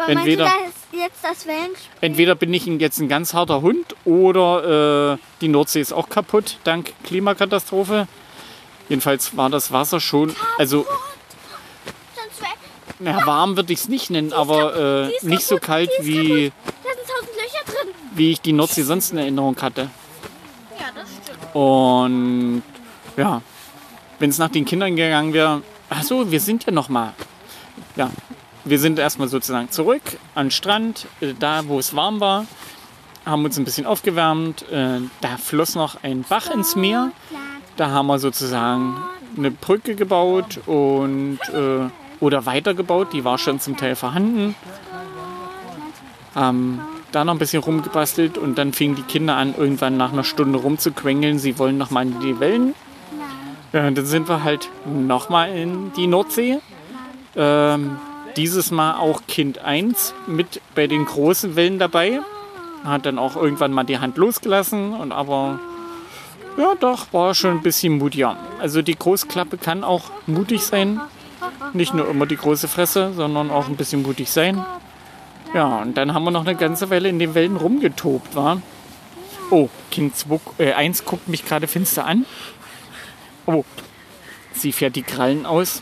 Entweder- 0.08 0.46
meinst 0.46 0.77
du, 0.94 0.98
jetzt 0.98 1.22
das 1.22 1.46
Wellenspiel? 1.46 1.89
entweder 2.00 2.36
bin 2.36 2.54
ich 2.54 2.65
jetzt 2.65 3.00
ein 3.00 3.10
ganz 3.10 3.34
harter 3.34 3.62
Hund 3.62 3.94
oder 4.06 5.15
äh, 5.15 5.18
die 5.42 5.50
Nordsee 5.50 5.82
ist 5.82 5.92
auch 5.92 6.08
kaputt 6.08 6.60
dank 6.63 6.94
Klimakatastrophe. 7.04 8.08
Jedenfalls 8.88 9.36
war 9.36 9.50
das 9.50 9.74
Wasser 9.74 10.00
schon, 10.00 10.34
also 10.58 10.86
na, 13.00 13.25
warm 13.25 13.56
würde 13.56 13.74
ich 13.74 13.80
es 13.80 13.90
nicht 13.90 14.10
nennen, 14.10 14.34
aber 14.34 15.08
äh, 15.10 15.12
nicht 15.25 15.46
so 15.46 15.58
kalt 15.58 15.90
wie, 16.02 16.52
wie 18.14 18.32
ich 18.32 18.42
die 18.42 18.54
Nordsee 18.54 18.84
sonst 18.84 19.12
in 19.12 19.18
Erinnerung 19.18 19.56
hatte. 19.62 19.90
Ja, 20.80 20.86
das 20.96 21.10
stimmt. 21.24 21.56
Und 21.56 22.64
ja, 23.18 23.42
wenn 24.20 24.30
es 24.30 24.38
nach 24.38 24.50
den 24.50 24.66
Kindern 24.66 24.96
gegangen 24.96 25.34
wäre, 25.34 25.62
ach 25.90 26.04
so, 26.04 26.32
wir 26.32 26.40
sind 26.40 26.66
ja 26.66 26.72
noch 26.72 26.90
mal. 26.90 27.14
Ja, 27.96 28.10
wir 28.64 28.80
sind 28.80 29.00
erstmal 29.00 29.28
sozusagen 29.28 29.70
zurück 29.72 30.02
an 30.34 30.48
den 30.48 30.52
Strand, 30.52 31.08
äh, 31.22 31.34
da 31.38 31.68
wo 31.68 31.80
es 31.80 31.96
warm 31.96 32.20
war, 32.20 32.46
haben 33.25 33.44
uns 33.44 33.58
ein 33.58 33.66
bisschen 33.66 33.86
aufgewärmt. 33.86 34.70
Äh, 34.72 35.00
Da 35.22 35.38
floss 35.38 35.75
noch 35.75 36.04
ein 36.04 36.24
Bach 36.28 36.50
ins 36.52 36.75
Meer. 36.75 37.12
Da 37.75 37.90
haben 37.90 38.08
wir 38.08 38.20
sozusagen 38.20 38.96
eine 39.38 39.52
Brücke 39.52 39.96
gebaut 39.96 40.60
und 40.66 41.40
äh, 41.54 41.90
oder 42.25 42.46
weitergebaut. 42.46 43.13
Die 43.13 43.24
war 43.24 43.38
schon 43.38 43.60
zum 43.60 43.77
Teil 43.77 43.96
vorhanden. 43.96 44.55
Haben 46.34 46.82
da 47.12 47.24
noch 47.24 47.34
ein 47.34 47.39
bisschen 47.39 47.63
rumgebastelt 47.63 48.38
und 48.38 48.58
dann 48.58 48.74
fingen 48.74 48.96
die 48.96 49.03
Kinder 49.03 49.38
an, 49.38 49.55
irgendwann 49.58 49.96
nach 49.96 50.12
einer 50.12 50.25
Stunde 50.25 50.60
rumzuquengeln. 50.60 51.39
Sie 51.39 51.58
wollen 51.58 51.77
noch 51.77 51.91
mal 51.91 52.05
in 52.05 52.20
die 52.20 52.39
Wellen. 52.39 52.75
Ja, 53.72 53.89
dann 53.89 54.05
sind 54.05 54.27
wir 54.27 54.44
halt 54.44 54.70
noch 54.86 55.29
mal 55.29 55.55
in 55.55 55.94
die 55.94 56.08
Nordsee. 56.08 56.60
Ähm, 57.36 57.98
dieses 58.36 58.72
Mal 58.72 58.96
auch 58.96 59.22
Kind 59.27 59.60
1 59.60 60.13
mit 60.27 60.62
bei 60.75 60.88
den 60.88 61.05
großen 61.05 61.55
Wellen 61.55 61.79
dabei. 61.79 62.20
Hat 62.84 63.05
dann 63.05 63.17
auch 63.17 63.36
irgendwann 63.36 63.72
mal 63.72 63.84
die 63.84 64.00
Hand 64.00 64.17
losgelassen 64.17 64.94
und 64.94 65.12
aber 65.12 65.60
ja, 66.58 66.75
doch, 66.75 67.12
war 67.12 67.34
schon 67.34 67.51
ein 67.51 67.62
bisschen 67.63 67.98
mutiger. 67.98 68.38
Also 68.60 68.82
die 68.82 68.96
Großklappe 68.96 69.58
kann 69.58 69.84
auch 69.84 70.03
mutig 70.25 70.63
sein. 70.63 71.01
Nicht 71.74 71.93
nur 71.93 72.09
immer 72.09 72.25
die 72.25 72.38
große 72.38 72.67
Fresse, 72.67 73.13
sondern 73.13 73.51
auch 73.51 73.67
ein 73.67 73.75
bisschen 73.75 74.01
mutig 74.01 74.29
sein. 74.31 74.63
Ja, 75.53 75.81
und 75.81 75.95
dann 75.95 76.13
haben 76.13 76.24
wir 76.24 76.31
noch 76.31 76.45
eine 76.45 76.55
ganze 76.55 76.89
Weile 76.89 77.09
in 77.09 77.19
den 77.19 77.33
Wellen 77.33 77.55
rumgetobt, 77.55 78.35
war. 78.35 78.62
Oh, 79.51 79.69
Kind 79.91 80.15
2, 80.15 80.39
äh, 80.57 80.74
1 80.74 81.05
guckt 81.05 81.27
mich 81.27 81.45
gerade 81.45 81.67
finster 81.67 82.05
an. 82.05 82.25
Oh, 83.45 83.63
sie 84.53 84.71
fährt 84.71 84.95
die 84.95 85.03
Krallen 85.03 85.45
aus. 85.45 85.81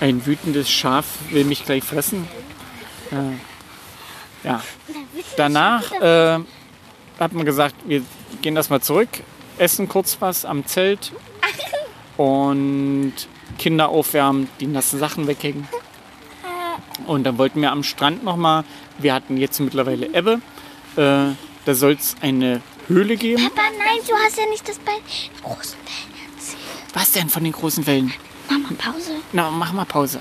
Ein 0.00 0.26
wütendes 0.26 0.70
Schaf 0.70 1.06
will 1.30 1.44
mich 1.44 1.64
gleich 1.64 1.82
fressen. 1.82 2.28
Äh, 3.10 4.46
ja. 4.46 4.62
Danach 5.36 5.90
äh, 5.92 6.40
hat 7.18 7.32
man 7.32 7.46
gesagt, 7.46 7.74
wir 7.86 8.02
gehen 8.42 8.56
erstmal 8.56 8.80
zurück, 8.80 9.08
essen 9.58 9.88
kurz 9.88 10.18
was 10.20 10.44
am 10.44 10.66
Zelt 10.66 11.12
und 12.16 13.14
Kinder 13.54 13.88
aufwärmen, 13.88 14.48
die 14.60 14.66
nassen 14.66 14.98
Sachen 14.98 15.26
weghängen. 15.26 15.66
Und 17.06 17.24
dann 17.24 17.38
wollten 17.38 17.60
wir 17.60 17.72
am 17.72 17.82
Strand 17.82 18.24
nochmal, 18.24 18.64
wir 18.98 19.14
hatten 19.14 19.36
jetzt 19.36 19.60
mittlerweile 19.60 20.06
Ebbe, 20.14 20.40
äh, 20.96 21.34
da 21.64 21.74
soll 21.74 21.92
es 21.92 22.16
eine 22.20 22.60
Höhle 22.88 23.16
geben. 23.16 23.42
Papa, 23.42 23.68
nein, 23.78 23.98
du 24.06 24.14
hast 24.14 24.36
ja 24.36 24.46
nicht 24.46 24.68
das 24.68 24.78
bei 24.78 24.92
den 24.92 25.42
großen 25.42 25.78
Wellen 25.78 26.34
erzählt. 26.36 26.58
Was 26.92 27.12
denn 27.12 27.28
von 27.28 27.42
den 27.42 27.52
großen 27.52 27.86
Wellen? 27.86 28.12
Mama, 28.48 28.68
Pause. 28.78 29.16
Na, 29.32 29.50
mach 29.50 29.72
mal 29.72 29.84
Pause. 29.84 30.20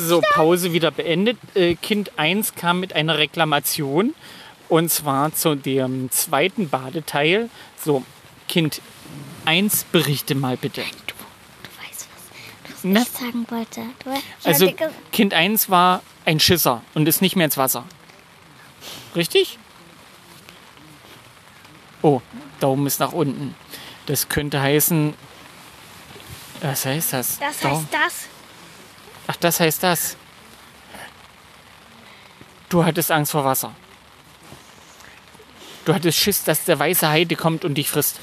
So, 0.00 0.20
Pause 0.34 0.72
wieder 0.72 0.90
beendet. 0.90 1.38
Äh, 1.54 1.74
Kind 1.74 2.18
1 2.18 2.54
kam 2.54 2.80
mit 2.80 2.92
einer 2.92 3.18
Reklamation. 3.18 4.14
Und 4.68 4.90
zwar 4.90 5.34
zu 5.34 5.54
dem 5.54 6.10
zweiten 6.10 6.68
Badeteil. 6.68 7.48
So, 7.82 8.04
Kind 8.48 8.82
1, 9.44 9.84
berichte 9.84 10.34
mal 10.34 10.56
bitte. 10.56 10.82
Ne? 12.82 13.00
ich 13.02 13.08
sagen 13.08 13.46
wollte. 13.50 13.82
Ich 14.40 14.46
Also, 14.46 14.72
Kind 15.12 15.34
1 15.34 15.68
war 15.70 16.02
ein 16.24 16.40
Schisser 16.40 16.82
und 16.94 17.06
ist 17.08 17.20
nicht 17.22 17.36
mehr 17.36 17.46
ins 17.46 17.56
Wasser. 17.56 17.84
Richtig? 19.16 19.58
Oh, 22.02 22.20
Daumen 22.60 22.86
ist 22.86 23.00
nach 23.00 23.12
unten. 23.12 23.54
Das 24.06 24.28
könnte 24.28 24.60
heißen. 24.60 25.14
Was 26.60 26.84
heißt 26.86 27.12
das? 27.12 27.38
das 27.38 27.60
Daumen- 27.60 27.76
heißt 27.76 27.86
das. 27.94 28.14
Ach, 29.26 29.36
das 29.36 29.60
heißt 29.60 29.82
das. 29.82 30.16
Du 32.68 32.84
hattest 32.84 33.10
Angst 33.10 33.32
vor 33.32 33.44
Wasser. 33.44 33.74
Du 35.84 35.94
hattest 35.94 36.18
Schiss, 36.18 36.44
dass 36.44 36.64
der 36.64 36.78
weiße 36.78 37.08
Heide 37.08 37.34
kommt 37.34 37.64
und 37.64 37.74
dich 37.74 37.88
frisst. 37.88 38.20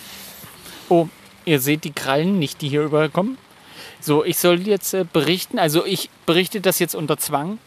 Oh, 0.87 1.07
ihr 1.45 1.59
seht 1.59 1.83
die 1.83 1.91
Krallen 1.91 2.37
nicht, 2.37 2.61
die 2.61 2.69
hier 2.69 2.83
überkommen. 2.83 3.37
So, 4.05 4.23
ich 4.23 4.37
soll 4.37 4.67
jetzt 4.67 4.93
äh, 4.93 5.03
berichten, 5.03 5.57
also 5.57 5.83
ich 5.83 6.11
berichte 6.27 6.61
das 6.61 6.77
jetzt 6.77 6.93
unter 6.93 7.17
Zwang. 7.17 7.57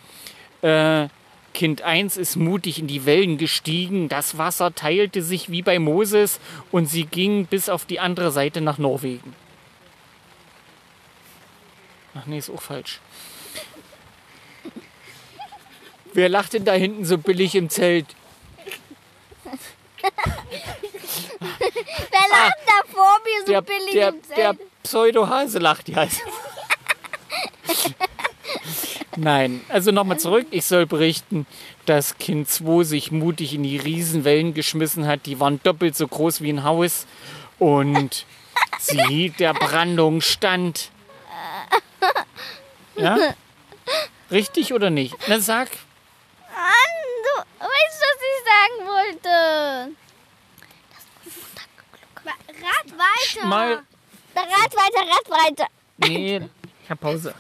Äh, 0.63 1.09
Kind 1.53 1.83
1 1.83 2.17
ist 2.17 2.37
mutig 2.37 2.79
in 2.79 2.87
die 2.87 3.07
Wellen 3.07 3.39
gestiegen, 3.39 4.09
das 4.09 4.39
Wasser 4.39 4.73
teilte 4.73 5.21
sich 5.21 5.51
wie 5.51 5.63
bei 5.63 5.81
Moses 5.81 6.39
und 6.71 6.87
sie 6.87 7.07
ging 7.07 7.47
bis 7.47 7.69
auf 7.69 7.87
die 7.87 7.99
andere 7.99 8.31
Seite 8.31 8.61
nach 8.61 8.79
Norwegen. 8.79 9.35
Ach 12.15 12.25
nee, 12.27 12.39
ist 12.39 12.51
auch 12.51 12.63
falsch. 12.63 13.01
Wer 16.13 16.29
lacht 16.29 16.53
denn 16.53 16.65
da 16.65 16.75
hinten 16.75 17.05
so 17.05 17.19
billig 17.19 17.57
im 17.57 17.69
Zelt? 17.69 18.07
Wer 21.41 22.29
lacht 22.31 22.59
da 22.65 22.93
vor 22.93 23.19
mir 23.25 23.41
so 23.45 23.53
Der, 23.53 23.63
billig 23.63 23.93
der, 23.93 24.09
im 24.11 24.23
Zelt? 24.23 24.39
der 24.39 24.57
Pseudo-Hase 24.89 25.59
lacht 25.59 25.91
ja. 25.91 26.09
Nein, 29.17 29.61
also 29.69 29.91
nochmal 29.91 30.19
zurück. 30.19 30.47
Ich 30.51 30.65
soll 30.65 30.87
berichten, 30.87 31.47
dass 31.85 32.17
Kind 32.17 32.49
2 32.49 32.85
sich 32.85 33.11
mutig 33.13 33.53
in 33.53 33.65
die 33.65 33.77
Riesenwellen 33.77 34.55
geschmissen 34.55 35.07
hat. 35.07 35.27
Die 35.27 35.41
waren 35.41 35.63
doppelt 35.63 35.95
so 35.95 36.09
groß 36.09 36.41
wie 36.41 36.51
ein 36.51 36.65
Haus. 36.65 37.07
Und 37.59 38.25
sie 38.79 38.99
hielt 39.09 39.41
der 39.41 39.53
Brandung 39.53 40.23
stand. 40.23 40.91
Ja? 42.97 43.35
Richtig 44.31 44.73
oder 44.73 44.89
nicht? 44.89 45.15
Na 45.27 45.39
sag. 45.39 45.69
Mann, 46.51 47.05
du 47.25 47.41
weißt, 47.67 48.01
was 48.07 48.21
ich 48.25 48.39
sagen 48.49 48.79
wollte. 48.89 49.29
Rat 52.65 52.89
weiter. 52.97 53.47
Mal. 53.47 53.83
Rat 54.39 54.73
weiter, 54.75 55.07
rat 55.11 55.31
weiter. 55.31 55.67
Nee, 55.99 56.41
ich 56.85 56.91
hab 56.91 57.01
Pause. 57.01 57.35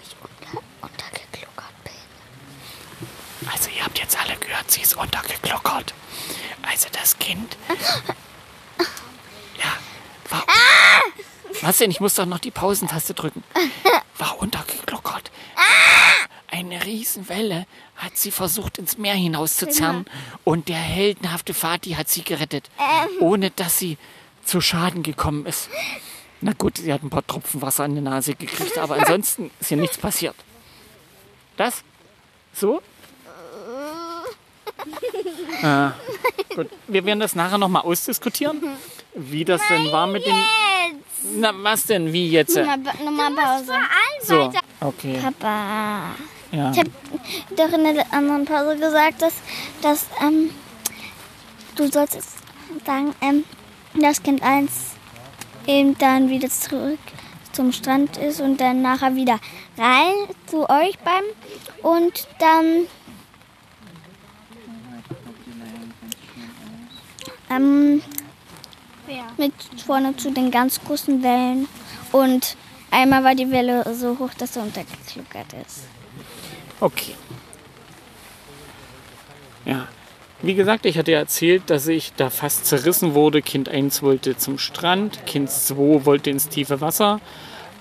Untergekluckert 0.81 1.73
bin. 1.85 3.49
Also 3.51 3.71
ihr 3.71 3.85
habt 3.85 3.99
jetzt 3.99 4.19
alle 4.21 4.37
gehört, 4.37 4.71
sie 4.71 4.83
ist 4.83 4.97
untergeklockert. 4.97 5.95
Also 6.63 6.89
das 6.93 7.19
Kind. 7.19 7.57
Ja, 9.59 9.73
war. 10.29 10.45
Was 11.63 11.79
denn? 11.79 11.91
Ich 11.91 12.01
muss 12.01 12.15
doch 12.15 12.27
noch 12.27 12.39
die 12.41 12.51
Pausentaste 12.51 13.15
drücken. 13.15 13.43
War 14.19 14.39
untergeklockert. 14.41 15.31
Eine 16.51 16.85
Riesenwelle 16.85 17.67
hat 17.97 18.17
sie 18.17 18.31
versucht 18.31 18.79
ins 18.79 18.99
Meer 18.99 19.15
hinauszuzerren 19.15 20.07
und 20.45 20.69
der 20.69 20.77
heldenhafte 20.79 21.55
Vati 21.55 21.93
hat 21.93 22.09
sie 22.09 22.23
gerettet, 22.23 22.71
ohne 23.21 23.51
dass 23.51 23.79
sie 23.79 23.99
zu 24.45 24.61
Schaden 24.61 25.03
gekommen 25.03 25.47
ist. 25.47 25.69
Na 26.41 26.53
gut, 26.57 26.79
sie 26.79 26.93
hat 26.93 27.03
ein 27.03 27.11
paar 27.11 27.27
Tropfen 27.27 27.61
Wasser 27.63 27.85
an 27.85 27.95
die 27.95 28.01
Nase 28.01 28.35
gekriegt, 28.35 28.79
aber 28.79 28.97
ansonsten 28.97 29.51
ist 29.61 29.69
hier 29.69 29.77
nichts 29.77 29.99
passiert. 29.99 30.37
Das? 31.57 31.83
So? 32.53 32.81
Ah, 35.63 35.93
gut. 36.55 36.69
Wir 36.87 37.05
werden 37.05 37.19
das 37.19 37.35
nachher 37.35 37.59
nochmal 37.59 37.83
ausdiskutieren, 37.83 38.63
wie 39.15 39.45
das 39.45 39.61
denn 39.69 39.91
war 39.91 40.07
mit 40.07 40.25
den. 40.25 40.37
Jetzt. 40.37 41.37
Na, 41.37 41.53
was 41.55 41.85
denn? 41.85 42.13
Wie 42.13 42.31
jetzt? 42.31 42.57
Nochmal, 42.57 42.79
nochmal 43.05 43.33
Pause. 43.33 43.73
So, 44.23 44.53
okay. 44.81 45.19
Papa. 45.21 46.15
Ja. 46.53 46.71
Ich 46.71 46.79
habe 46.79 46.91
doch 47.57 47.73
in 47.73 47.95
der 47.95 48.13
anderen 48.13 48.45
Pause 48.45 48.77
gesagt, 48.79 49.21
dass, 49.21 49.35
dass 49.83 50.07
ähm, 50.23 50.51
du 51.75 51.91
sollst 51.91 52.15
jetzt 52.15 52.37
sagen, 52.87 53.15
ähm, 53.21 53.45
dass 54.01 54.23
Kind 54.23 54.43
1 54.43 54.88
eben 55.69 55.97
dann 55.99 56.31
wieder 56.31 56.49
zurück 56.49 56.99
zum 57.53 57.73
Strand 57.73 58.17
ist 58.17 58.41
und 58.41 58.61
dann 58.61 58.83
nachher 58.83 59.15
wieder 59.15 59.39
rein 59.77 60.15
zu 60.47 60.69
euch 60.69 60.99
beim 61.01 61.23
und 61.83 62.27
dann 62.39 62.87
ähm, 67.51 68.03
mit 69.37 69.53
vorne 69.85 70.17
zu 70.17 70.31
den 70.31 70.51
ganz 70.51 70.81
großen 70.83 71.23
Wellen 71.23 71.69
und 72.13 72.57
einmal 72.91 73.25
war 73.25 73.35
die 73.35 73.51
Welle 73.51 73.85
so 73.95 74.19
hoch, 74.19 74.31
dass 74.39 74.57
er 74.57 74.63
untergekluckert 74.63 75.53
ist. 75.67 75.83
Okay. 76.81 77.15
Ja. 79.65 79.89
Wie 80.41 80.55
gesagt, 80.55 80.87
ich 80.87 80.97
hatte 80.99 81.13
ja 81.13 81.19
erzählt, 81.19 81.65
dass 81.67 81.89
ich 81.89 82.13
da 82.17 82.31
fast 82.31 82.67
zerrissen 82.67 83.15
wurde. 83.15 83.43
Kind 83.43 83.69
1 83.69 84.03
wollte 84.03 84.37
zum 84.37 84.59
Strand, 84.59 85.27
Kind 85.27 85.51
2 85.51 86.05
wollte 86.05 86.31
ins 86.31 86.49
tiefe 86.49 86.81
Wasser. 86.81 87.21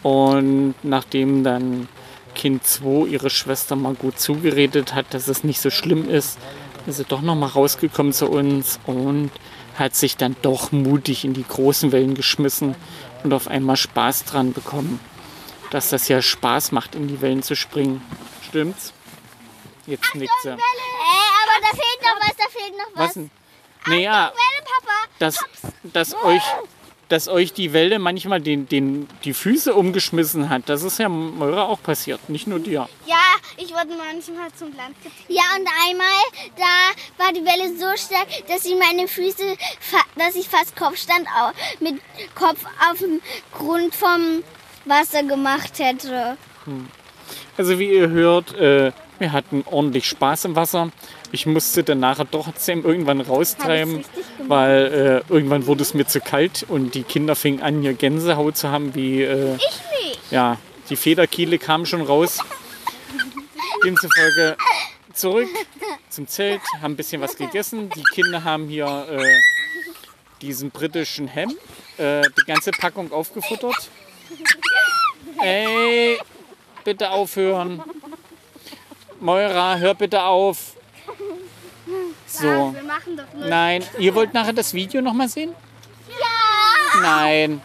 Und 0.02 0.74
nachdem 0.82 1.44
dann 1.44 1.88
Kind 2.34 2.66
2 2.66 3.08
ihre 3.08 3.30
Schwester 3.30 3.76
mal 3.76 3.94
gut 3.94 4.20
zugeredet 4.20 4.96
hat, 4.96 5.14
dass 5.14 5.28
es 5.28 5.44
nicht 5.44 5.62
so 5.62 5.70
schlimm 5.70 6.10
ist, 6.10 6.40
ist 6.88 6.98
sie 6.98 7.04
doch 7.04 7.22
noch 7.22 7.36
mal 7.36 7.48
rausgekommen 7.48 8.14
zu 8.14 8.28
uns 8.28 8.80
und 8.86 9.30
hat 9.78 9.96
sich 9.96 10.18
dann 10.18 10.36
doch 10.42 10.72
mutig 10.72 11.26
in 11.26 11.34
die 11.34 11.46
großen 11.48 11.92
Wellen 11.92 12.16
geschmissen 12.16 12.76
und 13.24 13.34
auf 13.34 13.48
einmal 13.48 13.78
Spaß 13.78 14.26
dran 14.26 14.54
bekommen. 14.54 15.00
Dass 15.70 15.90
das 15.90 16.08
ja 16.08 16.22
Spaß 16.22 16.72
macht, 16.72 16.96
in 16.96 17.08
die 17.08 17.22
Wellen 17.22 17.44
zu 17.44 17.56
springen. 17.56 18.02
Stimmt's? 18.48 18.94
Jetzt 19.86 20.16
nickt 20.16 20.34
sie. 20.42 20.50
Äh, 20.50 20.54
aber 20.54 21.62
da 21.62 21.70
fehlt 21.70 22.02
noch 22.02 22.28
was, 22.28 22.36
da 22.36 22.44
fehlt 22.68 22.78
noch 22.78 23.02
Was 23.02 23.14
denn? 23.14 23.30
Naja, 23.88 24.32
dass, 25.20 25.38
dass, 25.84 26.14
euch, 26.24 26.42
dass 27.08 27.28
euch 27.30 27.54
die 27.54 27.72
Welle 27.74 28.00
manchmal 28.00 28.42
den, 28.42 28.68
den, 28.68 29.08
die 29.24 29.34
Füße 29.34 29.74
umgeschmissen 29.74 30.50
hat. 30.50 30.64
Das 30.68 30.84
ist 30.84 31.00
ja 31.00 31.08
Moira 31.08 31.64
auch 31.64 31.82
passiert, 31.82 32.30
nicht 32.30 32.48
nur 32.48 32.60
dir. 32.60 32.90
Ja, 33.06 33.16
ich 33.56 33.72
wurde 33.72 33.96
manchmal 33.98 34.52
zum 34.58 34.76
Land 34.76 34.96
getrieben. 35.02 35.26
Ja, 35.30 35.44
und 35.58 35.68
einmal, 35.88 36.22
da 36.58 37.24
war 37.24 37.32
die 37.32 37.46
Welle 37.46 37.70
so 37.78 37.96
stark, 37.96 38.28
dass 38.48 38.64
sie 38.64 38.76
meine 38.76 39.08
Füße, 39.08 39.56
dass 40.18 40.36
ich 40.36 40.50
fast 40.50 40.76
Kopfstand 40.76 41.26
au- 41.40 41.52
mit 41.80 42.02
Kopf 42.36 42.66
auf 42.92 42.98
dem 43.00 43.22
Grund 43.58 43.96
vom 43.96 44.44
Wasser 44.86 45.24
gemacht 45.24 45.80
hätte. 45.80 46.38
Also 47.58 47.80
wie 47.80 47.92
ihr 47.94 48.10
hört, 48.10 48.54
äh, 48.56 48.92
wir 49.20 49.32
hatten 49.32 49.64
ordentlich 49.66 50.06
Spaß 50.06 50.46
im 50.46 50.56
Wasser. 50.56 50.90
Ich 51.32 51.46
musste 51.46 51.84
dann 51.84 52.00
nachher 52.00 52.30
trotzdem 52.30 52.86
irgendwann 52.86 53.22
raustreiben, 53.22 54.04
weil 54.48 55.24
äh, 55.30 55.34
irgendwann 55.34 55.66
wurde 55.68 55.82
es 55.82 55.94
mir 55.94 56.06
zu 56.06 56.22
kalt 56.22 56.66
und 56.68 56.96
die 56.96 57.04
Kinder 57.04 57.36
fingen 57.36 57.62
an, 57.62 57.82
hier 57.82 57.94
Gänsehaut 57.94 58.58
zu 58.58 58.70
haben, 58.70 58.96
wie 58.96 59.24
äh, 59.24 59.56
Ich 59.56 60.06
nicht. 60.06 60.32
ja, 60.32 60.58
die 60.90 60.96
Federkiele 60.96 61.58
kamen 61.58 61.86
schon 61.86 62.02
raus. 62.02 62.40
Demzufolge 63.84 64.58
zurück 65.14 65.48
zum 66.10 66.28
Zelt, 66.28 66.62
haben 66.82 66.94
ein 66.94 66.96
bisschen 66.96 67.22
was 67.22 67.36
gegessen. 67.36 67.90
Die 67.96 68.04
Kinder 68.04 68.44
haben 68.44 68.68
hier 68.68 69.08
äh, 69.10 69.40
diesen 70.42 70.72
britischen 70.72 71.34
Ham, 71.34 71.56
äh, 71.98 72.22
die 72.22 72.46
ganze 72.46 72.72
Packung 72.72 73.12
aufgefuttert. 73.12 73.90
Ey, 75.42 76.18
bitte 76.84 77.12
aufhören. 77.12 77.82
Moira, 79.20 79.78
hör 79.78 79.94
bitte 79.94 80.24
auf. 80.24 80.76
So. 82.26 82.76
Nein, 83.36 83.84
ihr 83.98 84.14
wollt 84.16 84.34
nachher 84.34 84.54
das 84.54 84.74
Video 84.74 85.02
nochmal 85.02 85.30
sehen? 85.30 85.54
Ja! 86.10 87.02
Nein. 87.02 87.62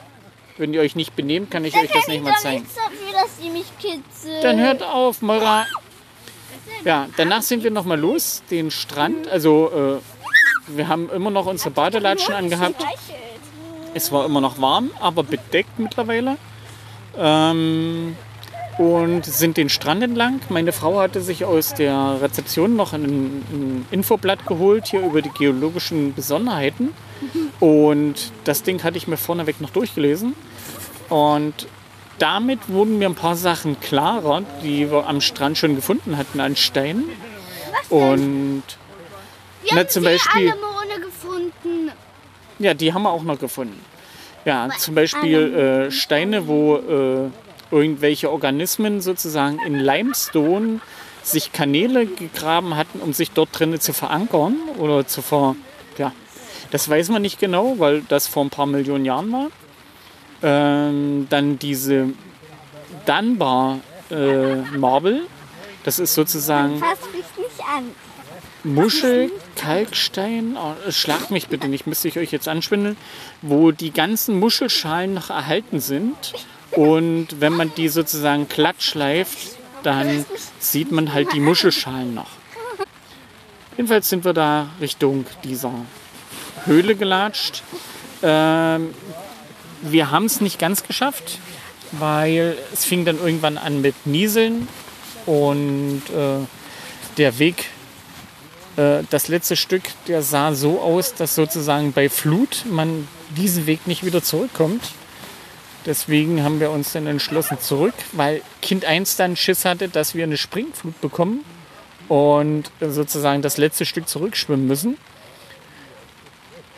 Wenn 0.59 0.75
ihr 0.75 0.81
euch 0.81 0.95
nicht 0.95 1.17
benehmt, 1.17 1.51
kann 1.51 1.65
ich 1.65 1.75
euch 1.75 1.91
das 1.91 2.07
nicht 2.07 2.23
mal 2.23 2.35
zeigen. 2.37 2.67
dafür, 2.75 3.21
dass 3.21 3.39
sie 3.39 3.51
mich. 3.51 3.67
Dann 4.43 4.61
hört 4.61 4.83
auf, 4.83 5.23
Moira. 5.23 5.67
Ja, 6.85 7.09
danach 7.17 7.43
sind 7.43 7.65
wir 7.65 7.71
nochmal 7.71 7.99
los, 7.99 8.43
den 8.51 8.71
Strand. 8.71 9.29
Also, 9.29 10.01
äh, 10.01 10.77
wir 10.77 10.89
haben 10.89 11.11
immer 11.11 11.31
noch 11.31 11.47
unsere 11.47 11.71
Badelatschen 11.71 12.35
angehabt. 12.35 12.85
Es 13.95 14.13
war 14.13 14.25
immer 14.25 14.41
noch 14.41 14.61
warm, 14.61 14.91
aber 15.01 15.23
bedeckt 15.23 15.79
mittlerweile. 15.79 16.37
Ähm, 17.17 18.17
und 18.83 19.25
sind 19.25 19.57
den 19.57 19.69
Strand 19.69 20.03
entlang. 20.03 20.41
Meine 20.49 20.73
Frau 20.73 20.99
hatte 20.99 21.21
sich 21.21 21.45
aus 21.45 21.73
der 21.73 22.19
Rezeption 22.21 22.75
noch 22.75 22.93
ein, 22.93 23.05
ein 23.05 23.87
Infoblatt 23.93 24.45
geholt, 24.45 24.89
hier 24.89 25.01
über 25.03 25.23
die 25.23 25.31
geologischen 25.31 26.15
Besonderheiten. 26.15 26.93
Und 27.61 28.33
das 28.43 28.65
Ding 28.65 28.83
hatte 28.83 28.97
ich 28.97 29.07
mir 29.07 29.17
vorneweg 29.17 29.61
noch 29.61 29.71
durchgelesen. 29.71 30.35
Und 31.09 31.69
damit 32.19 32.69
wurden 32.69 32.99
mir 32.99 33.09
ein 33.09 33.15
paar 33.15 33.37
Sachen 33.37 33.79
klarer, 33.79 34.43
die 34.65 34.91
wir 34.91 35.07
am 35.07 35.21
Strand 35.21 35.59
schon 35.59 35.77
gefunden 35.77 36.17
hatten 36.17 36.41
an 36.41 36.57
Steinen. 36.57 37.05
Und 37.89 38.65
na, 39.71 39.87
zum 39.87 40.03
Beispiel, 40.03 40.53
ja, 42.59 42.75
die 42.75 42.93
haben 42.93 43.03
wir 43.05 43.11
auch 43.11 43.23
noch 43.23 43.39
gefunden. 43.39 43.79
Ja, 44.45 44.69
zum 44.77 44.97
Beispiel 44.97 45.55
äh, 45.55 45.91
Steine, 45.93 46.49
wo 46.49 46.77
äh, 46.77 47.31
irgendwelche 47.73 48.31
Organismen 48.31 49.01
sozusagen 49.01 49.59
in 49.67 49.79
Limestone 49.79 50.81
sich 51.23 51.53
Kanäle 51.53 52.07
gegraben 52.07 52.77
hatten, 52.77 53.01
um 53.01 53.13
sich 53.13 53.31
dort 53.31 53.59
drinnen 53.59 53.81
zu 53.81 53.93
verankern 53.93 54.57
oder 54.79 55.07
zu 55.07 55.23
ver... 55.23 55.57
Ja, 55.99 56.13
das 56.71 56.89
weiß 56.89 57.11
man 57.11 57.23
nicht 57.23 57.39
genau, 57.39 57.79
weil 57.79 58.03
das 58.03 58.29
vor 58.29 58.45
ein 58.45 58.51
paar 58.51 58.67
Millionen 58.67 59.05
Jahren 59.05 59.33
war. 59.33 59.49
Ähm, 60.43 61.27
dann 61.31 61.59
diese 61.59 62.09
Dunbar 63.07 63.81
äh, 64.11 64.57
Marble, 64.77 65.23
das 65.85 65.99
ist 65.99 66.15
sozusagen 66.15 66.79
Fass 66.79 66.99
mich 67.13 67.25
nicht 67.37 67.61
an. 67.61 67.85
Muschel, 68.65 69.31
Kalkstein, 69.57 70.57
oh, 70.57 70.91
schlag 70.91 71.31
mich 71.31 71.49
bitte 71.49 71.69
nicht, 71.69 71.87
müsste 71.87 72.09
ich 72.09 72.19
euch 72.19 72.31
jetzt 72.31 72.47
anschwindeln, 72.47 72.97
wo 73.41 73.73
die 73.73 73.93
ganzen 73.93 74.39
Muschelschalen 74.39 75.15
noch 75.15 75.31
erhalten 75.31 75.81
sind. 75.81 76.15
Und 76.73 77.41
wenn 77.41 77.53
man 77.53 77.73
die 77.75 77.89
sozusagen 77.89 78.49
glatt 78.49 78.83
schleift, 78.83 79.57
dann 79.83 80.25
sieht 80.59 80.91
man 80.91 81.13
halt 81.13 81.33
die 81.33 81.41
Muschelschalen 81.41 82.15
noch. 82.15 82.31
Jedenfalls 83.77 84.09
sind 84.09 84.25
wir 84.25 84.33
da 84.33 84.69
Richtung 84.81 85.25
dieser 85.45 85.73
Höhle 86.65 86.95
gelatscht. 86.95 87.63
Ähm, 88.23 88.95
wir 89.83 90.11
haben 90.11 90.27
es 90.27 90.41
nicht 90.41 90.59
ganz 90.59 90.85
geschafft, 90.85 91.39
weil 91.93 92.57
es 92.73 92.85
fing 92.85 93.05
dann 93.05 93.19
irgendwann 93.19 93.59
an 93.59 93.81
mit 93.81 94.07
Nieseln 94.07 94.69
und 95.27 96.03
äh, 96.11 96.47
der 97.17 97.39
Weg, 97.39 97.71
äh, 98.77 99.03
das 99.11 99.29
letzte 99.29 99.57
Stück, 99.57 99.83
der 100.07 100.23
sah 100.23 100.55
so 100.55 100.81
aus, 100.81 101.15
dass 101.15 101.35
sozusagen 101.35 101.93
bei 101.93 102.09
Flut 102.09 102.65
man 102.71 103.09
diesen 103.37 103.67
Weg 103.67 103.87
nicht 103.87 104.05
wieder 104.05 104.23
zurückkommt. 104.23 104.83
Deswegen 105.87 106.43
haben 106.43 106.61
wir 106.61 106.71
uns 106.71 106.93
dann 106.93 107.07
entschlossen 107.07 107.59
zurück, 107.61 107.95
weil 108.13 108.43
Kind 108.61 108.85
1 108.85 109.17
dann 109.17 109.37
Schiss 109.37 109.65
hatte, 109.65 109.89
dass 109.89 110.15
wir 110.15 110.25
eine 110.25 110.37
Springflut 110.37 111.01
bekommen 111.01 111.45
und 112.09 112.71
sozusagen 112.81 113.43
das 113.43 113.57
letzte 113.57 113.85
Stück 113.85 114.09
zurückschwimmen 114.09 114.67
müssen. 114.67 114.97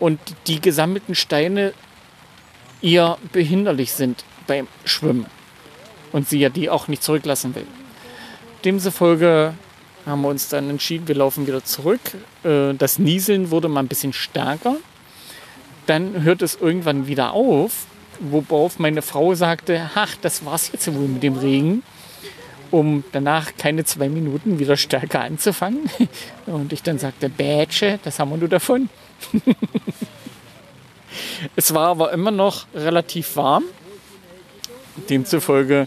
Und 0.00 0.18
die 0.46 0.60
gesammelten 0.60 1.14
Steine 1.14 1.74
ihr 2.80 3.16
behinderlich 3.32 3.92
sind 3.92 4.24
beim 4.46 4.68
Schwimmen. 4.84 5.26
Und 6.12 6.28
sie 6.28 6.38
ja 6.38 6.48
die 6.48 6.70
auch 6.70 6.88
nicht 6.88 7.02
zurücklassen 7.02 7.54
will. 7.54 7.66
Demzufolge 8.64 9.54
haben 10.06 10.22
wir 10.22 10.28
uns 10.28 10.48
dann 10.48 10.70
entschieden, 10.70 11.08
wir 11.08 11.14
laufen 11.14 11.46
wieder 11.46 11.64
zurück. 11.64 12.00
Äh, 12.44 12.74
das 12.74 12.98
Nieseln 12.98 13.50
wurde 13.50 13.68
mal 13.68 13.80
ein 13.80 13.88
bisschen 13.88 14.12
stärker. 14.12 14.76
Dann 15.86 16.22
hört 16.22 16.42
es 16.42 16.54
irgendwann 16.54 17.06
wieder 17.06 17.32
auf, 17.32 17.86
worauf 18.20 18.78
meine 18.78 19.02
Frau 19.02 19.34
sagte, 19.34 19.90
ach, 19.94 20.16
das 20.20 20.44
war's 20.44 20.70
jetzt 20.72 20.92
wohl 20.94 21.08
mit 21.08 21.22
dem 21.22 21.36
Regen, 21.36 21.82
um 22.70 23.04
danach 23.12 23.56
keine 23.56 23.84
zwei 23.84 24.08
Minuten 24.08 24.58
wieder 24.58 24.76
stärker 24.76 25.20
anzufangen. 25.20 25.88
Und 26.46 26.72
ich 26.72 26.82
dann 26.82 26.98
sagte, 26.98 27.28
Bätsche, 27.28 27.98
das 28.02 28.18
haben 28.18 28.30
wir 28.30 28.36
nur 28.36 28.48
davon. 28.48 28.88
es 31.56 31.74
war 31.74 31.88
aber 31.88 32.12
immer 32.12 32.30
noch 32.30 32.66
relativ 32.74 33.36
warm. 33.36 33.64
Demzufolge 35.08 35.86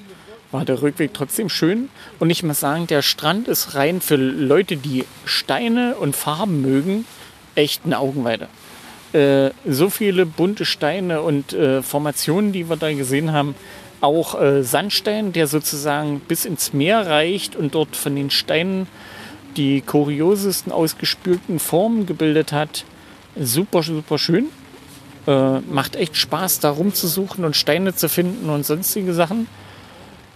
war 0.51 0.65
der 0.65 0.81
Rückweg 0.81 1.13
trotzdem 1.13 1.49
schön. 1.49 1.89
Und 2.19 2.29
ich 2.29 2.43
muss 2.43 2.59
sagen, 2.59 2.87
der 2.87 3.01
Strand 3.01 3.47
ist 3.47 3.75
rein 3.75 4.01
für 4.01 4.15
Leute, 4.15 4.77
die 4.77 5.05
Steine 5.25 5.95
und 5.95 6.15
Farben 6.15 6.61
mögen, 6.61 7.05
echt 7.55 7.85
eine 7.85 7.99
Augenweide. 7.99 8.47
Äh, 9.13 9.51
so 9.65 9.89
viele 9.89 10.25
bunte 10.25 10.65
Steine 10.65 11.21
und 11.21 11.53
äh, 11.53 11.81
Formationen, 11.81 12.51
die 12.51 12.69
wir 12.69 12.75
da 12.75 12.91
gesehen 12.91 13.31
haben. 13.31 13.55
Auch 14.01 14.39
äh, 14.39 14.63
Sandstein, 14.63 15.33
der 15.33 15.47
sozusagen 15.47 16.19
bis 16.19 16.45
ins 16.45 16.73
Meer 16.73 17.07
reicht 17.07 17.55
und 17.55 17.73
dort 17.73 17.95
von 17.95 18.15
den 18.15 18.29
Steinen 18.29 18.87
die 19.55 19.81
kuriosesten 19.81 20.71
ausgespülten 20.71 21.59
Formen 21.59 22.05
gebildet 22.05 22.51
hat. 22.51 22.85
Super, 23.35 23.81
super 23.83 24.17
schön. 24.17 24.47
Äh, 25.25 25.59
macht 25.61 25.95
echt 25.95 26.15
Spaß, 26.15 26.59
da 26.59 26.69
rumzusuchen 26.69 27.43
und 27.43 27.55
Steine 27.55 27.95
zu 27.95 28.07
finden 28.07 28.49
und 28.49 28.65
sonstige 28.65 29.13
Sachen. 29.13 29.47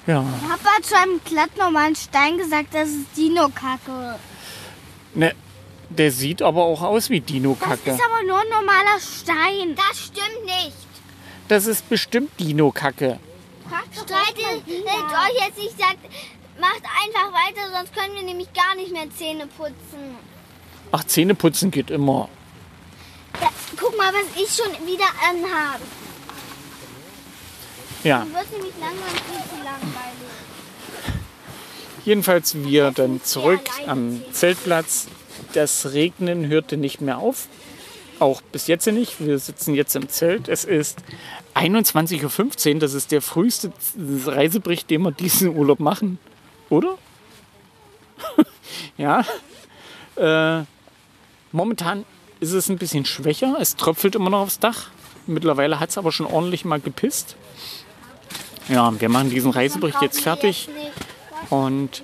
Ja. 0.07 0.21
Papa 0.21 0.77
hat 0.77 0.85
zu 0.85 0.97
einem 0.97 1.21
glattnormalen 1.23 1.95
Stein 1.95 2.37
gesagt, 2.37 2.73
das 2.73 2.89
ist 2.89 3.05
Dino-Kacke. 3.15 4.15
Ne, 5.13 5.33
der 5.97 6.11
sieht 6.11 6.41
aber 6.41 6.63
auch 6.63 6.81
aus 6.81 7.09
wie 7.09 7.19
Dino-Kacke. 7.21 7.79
Das 7.85 7.95
ist 7.95 8.01
aber 8.05 8.23
nur 8.23 8.39
ein 8.39 8.49
normaler 8.49 8.99
Stein. 8.99 9.75
Das 9.75 9.99
stimmt 9.99 10.45
nicht. 10.45 10.77
Das 11.47 11.65
ist 11.65 11.87
bestimmt 11.89 12.31
Dino-Kacke. 12.39 13.19
Streitet 13.93 14.63
euch 14.67 15.45
jetzt 15.47 15.57
nicht, 15.57 15.77
sagt, 15.77 15.99
macht 16.59 16.81
einfach 16.83 17.31
weiter, 17.33 17.69
sonst 17.77 17.93
können 17.95 18.15
wir 18.15 18.23
nämlich 18.23 18.51
gar 18.53 18.75
nicht 18.75 18.91
mehr 18.91 19.09
Zähne 19.17 19.47
putzen. 19.47 20.15
Ach, 20.91 21.03
Zähne 21.05 21.35
putzen 21.35 21.71
geht 21.71 21.89
immer. 21.91 22.27
Ja, 23.41 23.49
guck 23.77 23.97
mal, 23.97 24.11
was 24.13 24.41
ich 24.41 24.49
schon 24.55 24.71
wieder 24.85 25.05
anhabe. 25.29 25.83
Ja, 28.03 28.25
Du 28.25 28.33
wirst 28.33 28.51
nämlich 28.51 28.73
langsam 28.79 29.07
viel 29.09 29.43
zu 29.49 29.63
langweilig. 29.63 30.31
jedenfalls 32.03 32.55
wir 32.55 32.91
dann 32.91 33.23
zurück 33.23 33.61
am 33.87 34.21
Zeltplatz. 34.33 35.07
Das 35.53 35.93
Regnen 35.93 36.47
hörte 36.47 36.77
nicht 36.77 37.01
mehr 37.01 37.17
auf. 37.17 37.47
Auch 38.19 38.41
bis 38.41 38.67
jetzt 38.67 38.85
nicht. 38.87 39.19
Wir 39.19 39.39
sitzen 39.39 39.73
jetzt 39.73 39.95
im 39.95 40.07
Zelt. 40.07 40.47
Es 40.47 40.63
ist 40.63 40.99
21.15 41.55 42.73
Uhr. 42.75 42.79
Das 42.79 42.93
ist 42.93 43.11
der 43.11 43.21
früheste 43.21 43.71
Reisebericht, 44.25 44.89
den 44.89 45.01
wir 45.01 45.11
diesen 45.11 45.55
Urlaub 45.55 45.79
machen. 45.79 46.19
Oder? 46.69 46.97
ja. 48.97 49.25
Äh, 50.15 50.63
momentan 51.51 52.05
ist 52.39 52.53
es 52.53 52.69
ein 52.69 52.77
bisschen 52.77 53.05
schwächer. 53.05 53.57
Es 53.59 53.75
tröpfelt 53.75 54.15
immer 54.15 54.29
noch 54.29 54.41
aufs 54.41 54.59
Dach. 54.59 54.89
Mittlerweile 55.27 55.79
hat 55.79 55.89
es 55.89 55.97
aber 55.97 56.11
schon 56.11 56.25
ordentlich 56.25 56.65
mal 56.65 56.79
gepisst. 56.79 57.35
Ja, 58.69 58.99
wir 58.99 59.09
machen 59.09 59.29
diesen 59.29 59.51
Reisebericht 59.51 60.01
jetzt 60.01 60.21
fertig 60.21 60.69
und 61.49 62.03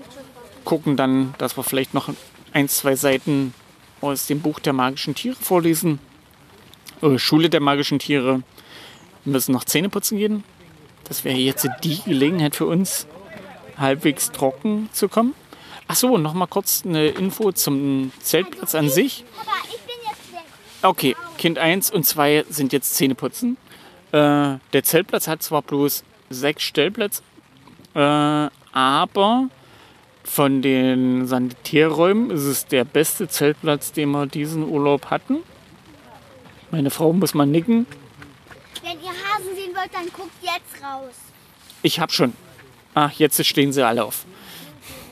gucken 0.66 0.98
dann, 0.98 1.34
dass 1.38 1.58
wir 1.58 1.64
vielleicht 1.64 1.94
noch 1.94 2.10
ein, 2.58 2.68
zwei 2.70 2.96
Seiten 2.96 3.54
aus 4.02 4.26
dem 4.26 4.42
Buch 4.42 4.60
der 4.60 4.74
magischen 4.74 5.14
Tiere 5.14 5.36
vorlesen. 5.36 6.00
Äh, 7.04 7.20
Schule 7.20 7.52
der 7.52 7.60
magischen 7.60 8.00
Tiere. 8.00 8.42
Wir 9.24 9.34
müssen 9.34 9.52
noch 9.52 9.64
Zähne 9.64 9.90
putzen 9.90 10.18
gehen. 10.18 10.44
Das 11.04 11.24
wäre 11.24 11.38
jetzt 11.38 11.70
die 11.84 12.02
Gelegenheit 12.02 12.56
für 12.56 12.66
uns, 12.66 13.06
halbwegs 13.78 14.32
trocken 14.32 14.90
zu 14.92 15.08
kommen. 15.08 15.36
Ach 15.88 15.96
so, 15.96 16.18
noch 16.18 16.34
mal 16.34 16.48
kurz 16.48 16.82
eine 16.84 17.10
Info 17.10 17.52
zum 17.52 18.12
Zeltplatz 18.22 18.74
an 18.74 18.90
sich. 18.90 19.24
Okay, 20.82 21.16
Kind 21.38 21.60
1 21.60 21.92
und 21.92 22.06
2 22.06 22.46
sind 22.50 22.74
jetzt 22.74 22.96
Zähneputzen. 22.96 23.58
Äh, 24.12 24.58
der 24.74 24.84
Zeltplatz 24.84 25.28
hat 25.28 25.44
zwar 25.44 25.62
bloß 25.62 26.04
sechs 26.32 26.64
Stellplätze, 26.64 27.22
äh, 27.94 28.50
aber 28.72 29.50
von 30.28 30.62
den 30.62 31.26
Sanitärräumen 31.26 32.30
ist 32.32 32.44
es 32.44 32.66
der 32.68 32.84
beste 32.84 33.28
Zeltplatz, 33.28 33.94
den 33.94 34.12
wir 34.12 34.28
diesen 34.28 34.64
Urlaub 34.64 35.08
hatten. 35.08 35.38
Meine 36.70 36.90
Frau 36.90 37.14
muss 37.14 37.34
mal 37.34 37.48
nicken. 37.48 37.88
Wenn 38.84 39.00
ihr 39.02 39.10
Hasen 39.10 39.56
sehen 39.56 39.74
wollt, 39.74 39.94
dann 39.94 40.06
guckt 40.14 40.36
jetzt 40.42 40.84
raus. 40.84 41.16
Ich 41.82 42.00
hab 42.00 42.12
schon. 42.12 42.34
Ach, 42.94 43.12
jetzt 43.14 43.44
stehen 43.46 43.72
sie 43.72 43.86
alle 43.86 44.04
auf. 44.04 44.26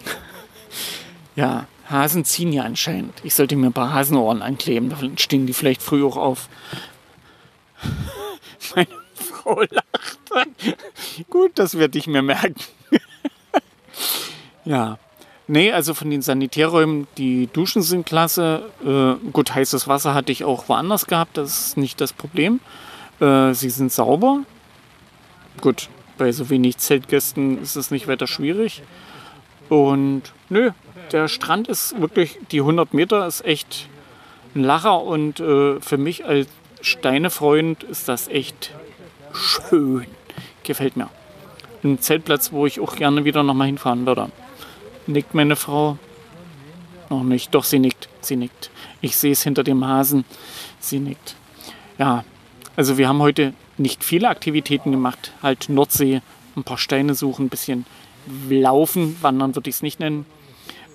Ja, 1.37 1.67
Hasen 1.89 2.23
ziehen 2.23 2.53
ja 2.53 2.63
anscheinend. 2.63 3.13
Ich 3.23 3.35
sollte 3.35 3.57
mir 3.57 3.67
ein 3.67 3.73
paar 3.73 3.93
Hasenohren 3.93 4.41
ankleben, 4.41 4.89
dann 4.89 5.17
stehen 5.17 5.45
die 5.45 5.53
vielleicht 5.53 5.81
früh 5.81 6.05
auch 6.05 6.15
auf. 6.15 6.47
Meine 8.75 8.87
Frau 9.15 9.61
lacht. 9.69 10.19
Gut, 11.29 11.51
das 11.55 11.77
werde 11.77 11.97
ich 11.97 12.07
mir 12.07 12.21
merken. 12.21 12.55
ja. 14.63 14.97
Nee, 15.47 15.71
also 15.71 15.93
von 15.93 16.09
den 16.09 16.23
Sanitärräumen, 16.23 17.07
die 17.17 17.47
Duschen 17.47 17.83
sind 17.83 18.05
klasse. 18.05 18.63
Äh, 18.83 19.29
gut, 19.31 19.53
heißes 19.53 19.87
Wasser 19.87 20.15
hatte 20.15 20.31
ich 20.31 20.43
auch 20.43 20.67
woanders 20.69 21.05
gehabt, 21.05 21.37
das 21.37 21.67
ist 21.67 21.77
nicht 21.77 22.01
das 22.01 22.13
Problem. 22.13 22.59
Äh, 23.19 23.53
sie 23.53 23.69
sind 23.69 23.91
sauber. 23.91 24.39
Gut, 25.61 25.89
bei 26.17 26.31
so 26.31 26.49
wenig 26.49 26.77
Zeltgästen 26.77 27.61
ist 27.61 27.75
es 27.75 27.91
nicht 27.91 28.07
weiter 28.07 28.25
schwierig. 28.25 28.81
Und 29.69 30.23
nö, 30.49 30.71
der 31.11 31.27
Strand 31.27 31.67
ist 31.67 31.99
wirklich, 31.99 32.39
die 32.51 32.59
100 32.59 32.93
Meter 32.93 33.27
ist 33.27 33.45
echt 33.45 33.87
ein 34.55 34.63
Lacher 34.63 35.01
und 35.01 35.39
äh, 35.39 35.79
für 35.79 35.97
mich 35.97 36.25
als 36.25 36.47
Steinefreund 36.81 37.83
ist 37.83 38.07
das 38.07 38.27
echt 38.27 38.71
schön. 39.33 40.07
Gefällt 40.63 40.97
mir. 40.97 41.09
Ein 41.83 41.99
Zeltplatz, 41.99 42.51
wo 42.51 42.65
ich 42.65 42.79
auch 42.79 42.95
gerne 42.95 43.25
wieder 43.25 43.43
nochmal 43.43 43.67
hinfahren 43.67 44.07
würde. 44.07 44.31
Nickt 45.07 45.35
meine 45.35 45.55
Frau? 45.55 45.97
Noch 47.09 47.23
nicht. 47.23 47.53
Doch, 47.53 47.63
sie 47.63 47.79
nickt. 47.79 48.09
Sie 48.21 48.35
nickt. 48.35 48.71
Ich 49.01 49.15
sehe 49.17 49.31
es 49.31 49.43
hinter 49.43 49.63
dem 49.63 49.85
Hasen. 49.85 50.25
Sie 50.79 50.99
nickt. 50.99 51.35
Ja, 51.97 52.23
also 52.75 52.97
wir 52.97 53.07
haben 53.07 53.19
heute 53.19 53.53
nicht 53.77 54.03
viele 54.03 54.29
Aktivitäten 54.29 54.91
gemacht. 54.91 55.31
Halt 55.43 55.69
Nordsee, 55.69 56.21
ein 56.55 56.63
paar 56.63 56.77
Steine 56.77 57.13
suchen, 57.13 57.45
ein 57.45 57.49
bisschen 57.49 57.85
laufen, 58.49 59.17
wandern 59.21 59.55
würde 59.55 59.69
ich 59.69 59.77
es 59.77 59.81
nicht 59.81 59.99
nennen. 59.99 60.25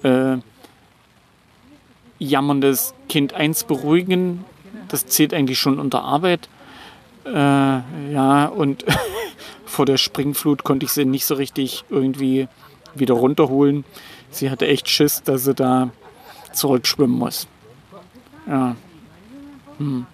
Äh, 0.02 0.38
jammerndes 2.18 2.94
Kind 3.08 3.32
1 3.32 3.64
beruhigen, 3.64 4.44
das 4.88 5.06
zählt 5.06 5.32
eigentlich 5.32 5.58
schon 5.58 5.78
unter 5.78 6.02
Arbeit. 6.02 6.48
Äh, 7.24 7.30
ja, 7.32 8.46
und 8.46 8.84
vor 9.66 9.86
der 9.86 9.96
Springflut 9.96 10.64
konnte 10.64 10.86
ich 10.86 10.92
sie 10.92 11.04
nicht 11.04 11.24
so 11.24 11.34
richtig 11.34 11.84
irgendwie 11.90 12.48
wieder 12.94 13.14
runterholen. 13.14 13.84
Sie 14.30 14.50
hatte 14.50 14.66
echt 14.66 14.88
Schiss, 14.88 15.22
dass 15.22 15.44
sie 15.44 15.54
da 15.54 15.90
zurückschwimmen 16.52 17.18
muss. 17.18 17.46
Ja. 18.46 18.76
Hm. 19.78 20.06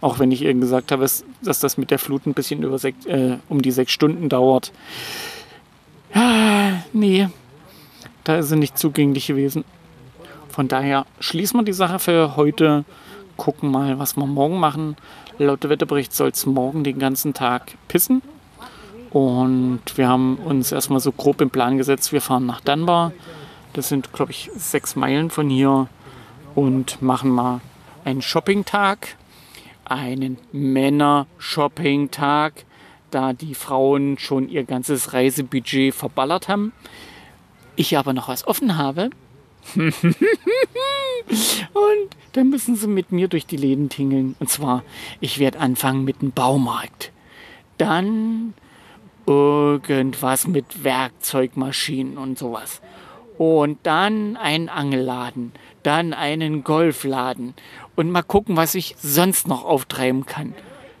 Auch 0.00 0.18
wenn 0.18 0.32
ich 0.32 0.42
ihr 0.42 0.52
gesagt 0.54 0.92
habe, 0.92 1.02
dass 1.02 1.60
das 1.60 1.78
mit 1.78 1.90
der 1.90 1.98
Flut 1.98 2.26
ein 2.26 2.34
bisschen 2.34 2.62
über 2.62 2.78
sechs, 2.78 3.06
äh, 3.06 3.38
um 3.48 3.62
die 3.62 3.70
sechs 3.70 3.92
Stunden 3.92 4.28
dauert. 4.28 4.72
Ja, 6.14 6.82
nee, 6.92 7.28
da 8.24 8.36
ist 8.36 8.48
sie 8.48 8.56
nicht 8.56 8.78
zugänglich 8.78 9.26
gewesen. 9.26 9.64
Von 10.48 10.68
daher 10.68 11.06
schließen 11.20 11.58
wir 11.58 11.64
die 11.64 11.72
Sache 11.72 11.98
für 11.98 12.36
heute. 12.36 12.84
Gucken 13.36 13.70
mal, 13.70 13.98
was 13.98 14.16
wir 14.16 14.26
morgen 14.26 14.58
machen. 14.58 14.96
Laut 15.38 15.68
Wetterbericht 15.68 16.12
soll 16.12 16.28
es 16.28 16.46
morgen 16.46 16.84
den 16.84 16.98
ganzen 16.98 17.34
Tag 17.34 17.72
pissen. 17.88 18.22
Und 19.14 19.80
wir 19.94 20.08
haben 20.08 20.36
uns 20.38 20.72
erstmal 20.72 20.98
so 20.98 21.12
grob 21.12 21.40
im 21.40 21.48
Plan 21.48 21.78
gesetzt, 21.78 22.12
wir 22.12 22.20
fahren 22.20 22.46
nach 22.46 22.60
Dunbar. 22.60 23.12
Das 23.72 23.88
sind, 23.88 24.12
glaube 24.12 24.32
ich, 24.32 24.50
sechs 24.56 24.96
Meilen 24.96 25.30
von 25.30 25.48
hier 25.48 25.86
und 26.56 27.00
machen 27.00 27.30
mal 27.30 27.60
einen 28.04 28.22
Shopping-Tag, 28.22 29.14
einen 29.84 30.38
Männer-Shopping-Tag, 30.50 32.64
da 33.12 33.32
die 33.32 33.54
Frauen 33.54 34.18
schon 34.18 34.48
ihr 34.48 34.64
ganzes 34.64 35.12
Reisebudget 35.12 35.94
verballert 35.94 36.48
haben. 36.48 36.72
Ich 37.76 37.96
aber 37.96 38.14
noch 38.14 38.26
was 38.26 38.44
offen 38.48 38.76
habe. 38.76 39.10
und 39.76 39.94
dann 42.32 42.50
müssen 42.50 42.74
sie 42.74 42.88
mit 42.88 43.12
mir 43.12 43.28
durch 43.28 43.46
die 43.46 43.58
Läden 43.58 43.90
tingeln. 43.90 44.34
Und 44.40 44.50
zwar, 44.50 44.82
ich 45.20 45.38
werde 45.38 45.60
anfangen 45.60 46.02
mit 46.02 46.20
dem 46.20 46.32
Baumarkt. 46.32 47.12
Dann 47.78 48.54
irgendwas 49.26 50.46
mit 50.46 50.84
Werkzeugmaschinen 50.84 52.18
und 52.18 52.38
sowas. 52.38 52.80
Und 53.38 53.78
dann 53.82 54.36
einen 54.36 54.68
Angelladen, 54.68 55.52
dann 55.82 56.12
einen 56.12 56.62
Golfladen 56.62 57.54
und 57.96 58.10
mal 58.10 58.22
gucken, 58.22 58.56
was 58.56 58.74
ich 58.74 58.94
sonst 58.98 59.48
noch 59.48 59.64
auftreiben 59.64 60.24
kann, 60.26 60.54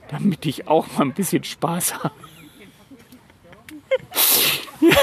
damit 0.08 0.44
ich 0.46 0.66
auch 0.68 0.86
mal 0.96 1.04
ein 1.04 1.14
bisschen 1.14 1.44
Spaß 1.44 2.02
habe. 2.02 2.14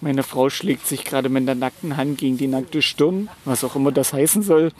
Meine 0.00 0.22
Frau 0.22 0.50
schlägt 0.50 0.86
sich 0.86 1.04
gerade 1.04 1.28
mit 1.28 1.46
der 1.46 1.54
nackten 1.54 1.96
Hand 1.96 2.18
gegen 2.18 2.36
die 2.36 2.46
nackte 2.46 2.82
Stirn, 2.82 3.28
was 3.44 3.64
auch 3.64 3.74
immer 3.74 3.90
das 3.92 4.12
heißen 4.12 4.42
soll. 4.42 4.72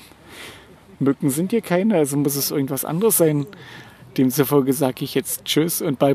Mücken 1.01 1.31
sind 1.31 1.51
hier 1.51 1.63
keine, 1.63 1.97
also 1.97 2.17
muss 2.17 2.37
es 2.37 2.51
irgendwas 2.51 2.85
anderes 2.85 3.17
sein. 3.17 3.47
Demzufolge 4.17 4.73
sage 4.73 5.05
ich 5.05 5.15
jetzt 5.15 5.45
Tschüss 5.45 5.83
und 5.83 5.99
Bye 5.99 6.15